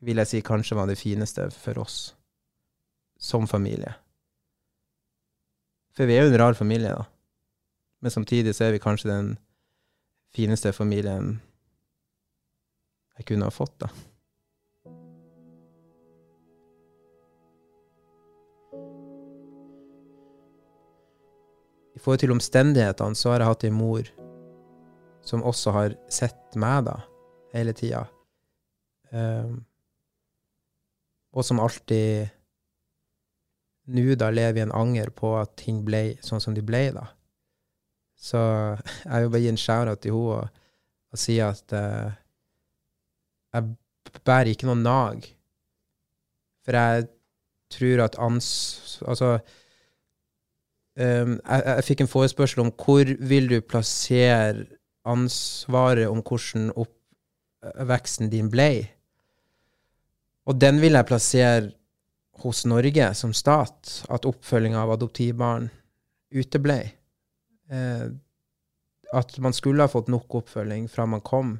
vil 0.04 0.20
jeg 0.20 0.30
si 0.30 0.40
kanskje 0.44 0.76
var 0.76 0.86
det 0.86 1.00
fineste 1.00 1.48
for 1.56 1.80
oss 1.80 1.98
som 3.18 3.48
familie. 3.48 3.94
For 5.94 6.10
vi 6.10 6.16
er 6.16 6.26
jo 6.26 6.32
en 6.32 6.40
rar 6.40 6.56
familie, 6.58 6.90
da. 6.90 7.04
Men 8.02 8.10
samtidig 8.10 8.54
så 8.54 8.66
er 8.66 8.74
vi 8.74 8.82
kanskje 8.82 9.10
den 9.10 9.28
fineste 10.34 10.72
familien 10.74 11.38
jeg 13.14 13.28
kunne 13.28 13.46
ha 13.46 13.54
fått, 13.54 13.76
da. 13.78 13.88
I 21.94 22.02
forhold 22.02 22.24
til 22.24 22.34
omstendighetene 22.34 23.16
så 23.16 23.30
har 23.30 23.44
jeg 23.44 23.52
hatt 23.52 23.66
ei 23.68 23.72
mor 23.72 24.10
som 25.24 25.44
også 25.46 25.72
har 25.72 25.94
sett 26.12 26.58
meg, 26.60 26.84
da, 26.90 26.98
hele 27.54 27.72
tida. 27.72 28.02
Um, 29.14 29.62
og 31.32 31.46
som 31.46 31.62
alltid 31.62 32.28
nå 33.86 34.14
da 34.16 34.30
lever 34.32 34.62
i 34.62 34.64
en 34.64 34.74
anger 34.74 35.10
på 35.12 35.34
at 35.40 35.54
ting 35.60 35.82
ble 35.84 36.16
sånn 36.24 36.42
som 36.42 36.56
de 36.56 36.64
ble, 36.64 36.86
da. 36.96 37.08
Så 38.16 38.40
jeg 39.04 39.24
vil 39.24 39.32
bare 39.32 39.42
gi 39.44 39.50
en 39.52 39.60
shout-out 39.60 40.04
til 40.04 40.16
henne 40.16 40.38
og, 40.38 40.62
og, 41.12 41.20
si 41.20 41.36
at 41.44 41.76
uh, 41.76 42.14
jeg 43.54 43.74
bærer 44.24 44.54
ikke 44.54 44.70
noe 44.70 44.80
nag. 44.80 45.28
For 46.64 46.80
jeg 46.80 47.10
tror 47.74 48.06
at 48.06 48.18
ans... 48.22 48.48
Altså 49.04 49.34
um, 49.34 51.36
jeg, 51.36 51.62
jeg, 51.66 51.84
fikk 51.90 52.04
en 52.04 52.10
forespørsel 52.10 52.64
om 52.64 52.72
hvor 52.72 53.12
vil 53.28 53.50
du 53.50 53.58
plassere 53.60 54.64
ansvaret 55.04 56.08
om 56.08 56.22
hvordan 56.24 56.70
oppveksten 56.80 58.32
din 58.32 58.48
ble. 58.50 58.86
Og 60.48 60.56
den 60.60 60.80
vil 60.80 60.96
jeg 60.96 61.08
plassere 61.08 61.72
hos 62.42 62.64
Norge 62.66 63.10
som 63.14 63.32
stat, 63.36 64.04
at 64.10 64.26
oppfølginga 64.28 64.82
av 64.82 64.94
adoptivbarn 64.96 65.68
uteble. 66.34 66.78
Eh, 67.70 68.06
at 69.14 69.38
man 69.38 69.54
skulle 69.54 69.84
ha 69.84 69.90
fått 69.90 70.10
nok 70.10 70.40
oppfølging 70.40 70.88
fra 70.90 71.06
man 71.06 71.22
kom, 71.24 71.54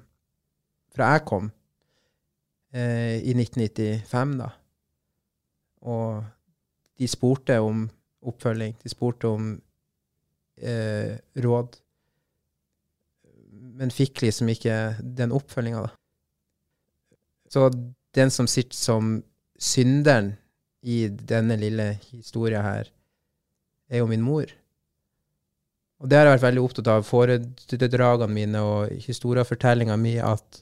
fra 0.95 1.13
jeg 1.15 1.27
kom, 1.29 1.51
eh, 2.75 3.21
i 3.23 3.35
1995, 3.37 4.35
da. 4.41 4.51
Og 5.85 6.25
de 6.99 7.09
spurte 7.11 7.61
om 7.61 7.87
oppfølging. 8.25 8.75
De 8.83 8.91
spurte 8.91 9.29
om 9.29 9.55
eh, 10.59 11.15
råd 11.45 11.79
men 13.75 13.93
fikk 13.95 14.23
liksom 14.23 14.51
ikke 14.53 14.75
den 15.19 15.35
oppfølginga, 15.35 15.85
da. 15.87 15.93
Så 17.51 17.69
den 18.15 18.31
som 18.35 18.49
sitter 18.51 18.77
som 18.77 19.15
synderen 19.61 20.35
i 20.85 21.09
denne 21.09 21.57
lille 21.57 21.95
historia 22.11 22.61
her, 22.63 22.91
er 23.89 24.03
jo 24.03 24.09
min 24.11 24.25
mor. 24.25 24.51
Og 26.03 26.11
det 26.11 26.19
har 26.19 26.29
jeg 26.29 26.37
vært 26.37 26.47
veldig 26.49 26.65
opptatt 26.65 26.91
av, 26.93 27.07
foredragene 27.09 28.35
mine 28.35 28.61
og 28.61 28.93
historiefortellinga 29.07 29.97
mi, 29.97 30.19
at 30.21 30.61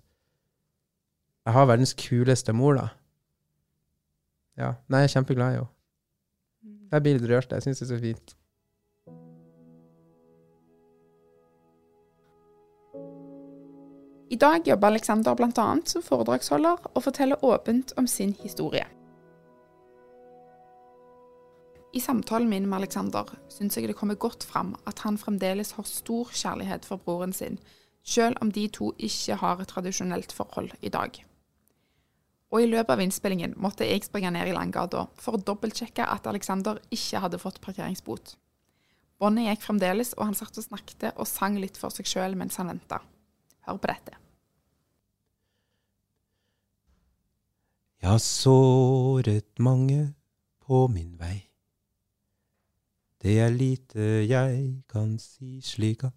jeg 1.43 1.57
har 1.57 1.67
verdens 1.67 1.97
kuleste 1.99 2.55
mor, 2.55 2.79
da. 2.79 2.87
Ja. 4.61 4.75
Nei, 4.87 5.03
jeg 5.03 5.11
er 5.11 5.15
kjempeglad 5.17 5.57
i 5.57 5.59
henne. 5.59 5.69
Jeg 6.93 7.03
blir 7.03 7.19
litt 7.19 7.31
rørt. 7.31 7.53
Jeg 7.57 7.65
syns 7.65 7.81
det 7.81 7.89
er 7.89 7.91
så 7.95 8.01
fint. 8.03 8.35
I 14.33 14.39
dag 14.41 14.69
jobber 14.69 14.93
Alexander 14.93 15.35
bl.a. 15.37 15.69
som 15.89 16.05
foredragsholder 16.05 16.93
og 16.95 17.03
forteller 17.05 17.45
åpent 17.45 17.93
om 17.97 18.07
sin 18.07 18.37
historie. 18.45 18.85
I 21.93 22.01
samtalen 22.01 22.49
min 22.49 22.69
med 22.69 22.79
Alexander 22.81 23.29
syns 23.53 23.77
jeg 23.77 23.91
det 23.91 23.97
kommer 23.99 24.17
godt 24.17 24.47
fram 24.49 24.73
at 24.89 25.03
han 25.05 25.19
fremdeles 25.21 25.75
har 25.77 25.85
stor 25.85 26.31
kjærlighet 26.33 26.87
for 26.89 26.97
broren 26.97 27.35
sin, 27.37 27.59
selv 28.03 28.41
om 28.41 28.53
de 28.53 28.65
to 28.73 28.95
ikke 28.97 29.37
har 29.43 29.61
et 29.61 29.69
tradisjonelt 29.69 30.33
forhold 30.33 30.73
i 30.81 30.89
dag. 30.89 31.21
Og 32.53 32.63
i 32.63 32.69
løpet 32.69 32.95
av 32.95 33.03
innspillingen 33.05 33.53
måtte 33.61 33.85
jeg 33.85 34.05
springe 34.05 34.33
ned 34.33 34.49
i 34.49 34.57
Langgata 34.57 35.05
for 35.21 35.37
å 35.37 35.43
dobbeltsjekke 35.45 36.05
at 36.05 36.27
Alexander 36.29 36.81
ikke 36.93 37.21
hadde 37.25 37.41
fått 37.41 37.61
parkeringsbot. 37.65 38.35
Båndet 39.21 39.47
gikk 39.47 39.63
fremdeles, 39.69 40.17
og 40.17 40.27
han 40.31 40.37
satt 40.37 40.57
og 40.59 40.67
snakket 40.67 41.13
og 41.13 41.29
sang 41.29 41.61
litt 41.61 41.79
for 41.79 41.95
seg 41.95 42.09
sjøl 42.09 42.37
mens 42.41 42.57
han 42.61 42.73
venta. 42.73 42.99
Hør 43.69 43.79
på 43.79 43.93
dette. 43.93 44.17
Jeg 48.03 48.11
har 48.11 48.19
såret 48.19 49.61
mange 49.63 50.11
på 50.67 50.89
min 50.91 51.15
vei. 51.21 51.52
Det 53.23 53.39
er 53.39 53.53
lite 53.55 54.07
jeg 54.27 54.83
kan 54.91 55.15
si 55.19 55.61
slik 55.63 56.03
at 56.05 56.17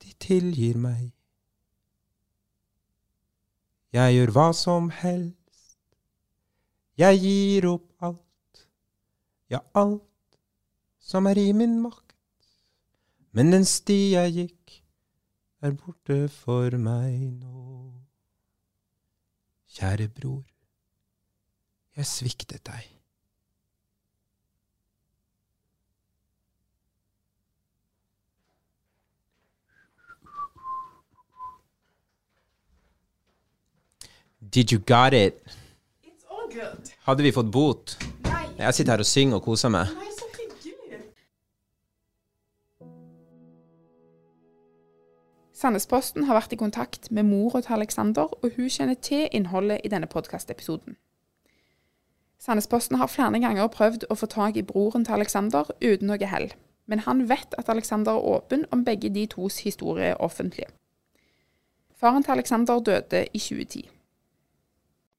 de 0.00 0.14
tilgir 0.20 0.78
meg. 0.80 1.10
Jeg 3.92 4.14
gjør 4.16 4.32
hva 4.32 4.46
som 4.56 4.88
helst, 5.02 5.76
jeg 6.96 7.20
gir 7.20 7.68
opp 7.68 8.08
alt, 8.08 8.64
ja, 9.52 9.60
alt 9.76 10.40
som 11.04 11.28
er 11.28 11.36
i 11.36 11.52
min 11.52 11.76
makt. 11.84 12.16
Men 13.36 13.52
den 13.52 13.68
sti 13.68 14.00
jeg 14.16 14.34
gikk, 14.40 14.80
er 15.60 15.76
borte 15.76 16.22
for 16.32 16.80
meg 16.80 17.20
nå. 17.36 17.92
Kjære 19.76 20.08
bror, 20.16 20.44
jeg 21.96 22.08
sviktet 22.08 22.64
deg. 22.64 22.95
Did 34.50 34.70
you 34.72 34.78
got 34.78 35.12
it? 35.12 35.42
It's 36.04 36.24
all 36.30 36.48
good. 36.48 36.90
Hadde 37.04 37.22
vi 37.22 37.32
fått 37.32 37.50
bot? 37.50 37.96
Nei. 38.22 38.44
Jeg 38.58 38.74
sitter 38.74 38.92
her 38.92 39.02
og 39.02 39.06
synger 39.06 39.40
og 39.40 39.42
koser 39.42 39.72
meg. 39.72 39.90
Nei, 39.90 40.10
så 40.14 40.28
hyggelig. 40.36 41.00
Sandnesposten 45.56 46.28
har 46.28 46.38
vært 46.38 46.52
i 46.54 46.58
kontakt 46.60 47.10
med 47.10 47.26
mora 47.26 47.60
til 47.64 47.74
Alexander, 47.78 48.30
og 48.42 48.54
hun 48.56 48.70
kjenner 48.70 48.94
til 48.94 49.26
innholdet 49.32 49.80
i 49.84 49.90
denne 49.90 50.06
podkastepisoden. 50.06 50.96
Sandnesposten 52.38 53.00
har 53.00 53.10
flere 53.10 53.40
ganger 53.42 53.72
prøvd 53.72 54.06
å 54.10 54.14
få 54.20 54.30
tak 54.30 54.56
i 54.56 54.62
broren 54.62 55.04
til 55.08 55.16
Alexander 55.16 55.72
uten 55.82 56.12
noe 56.12 56.30
hell, 56.30 56.52
men 56.86 57.02
han 57.08 57.26
vet 57.28 57.56
at 57.58 57.72
Alexander 57.72 58.12
er 58.12 58.30
åpen 58.36 58.68
om 58.70 58.84
begge 58.84 59.10
de 59.10 59.26
tos 59.26 59.58
historie 59.66 60.14
offentlig. 60.20 60.68
Faren 61.96 62.22
til 62.22 62.36
Alexander 62.36 62.78
døde 62.78 63.26
i 63.32 63.38
2010. 63.38 63.88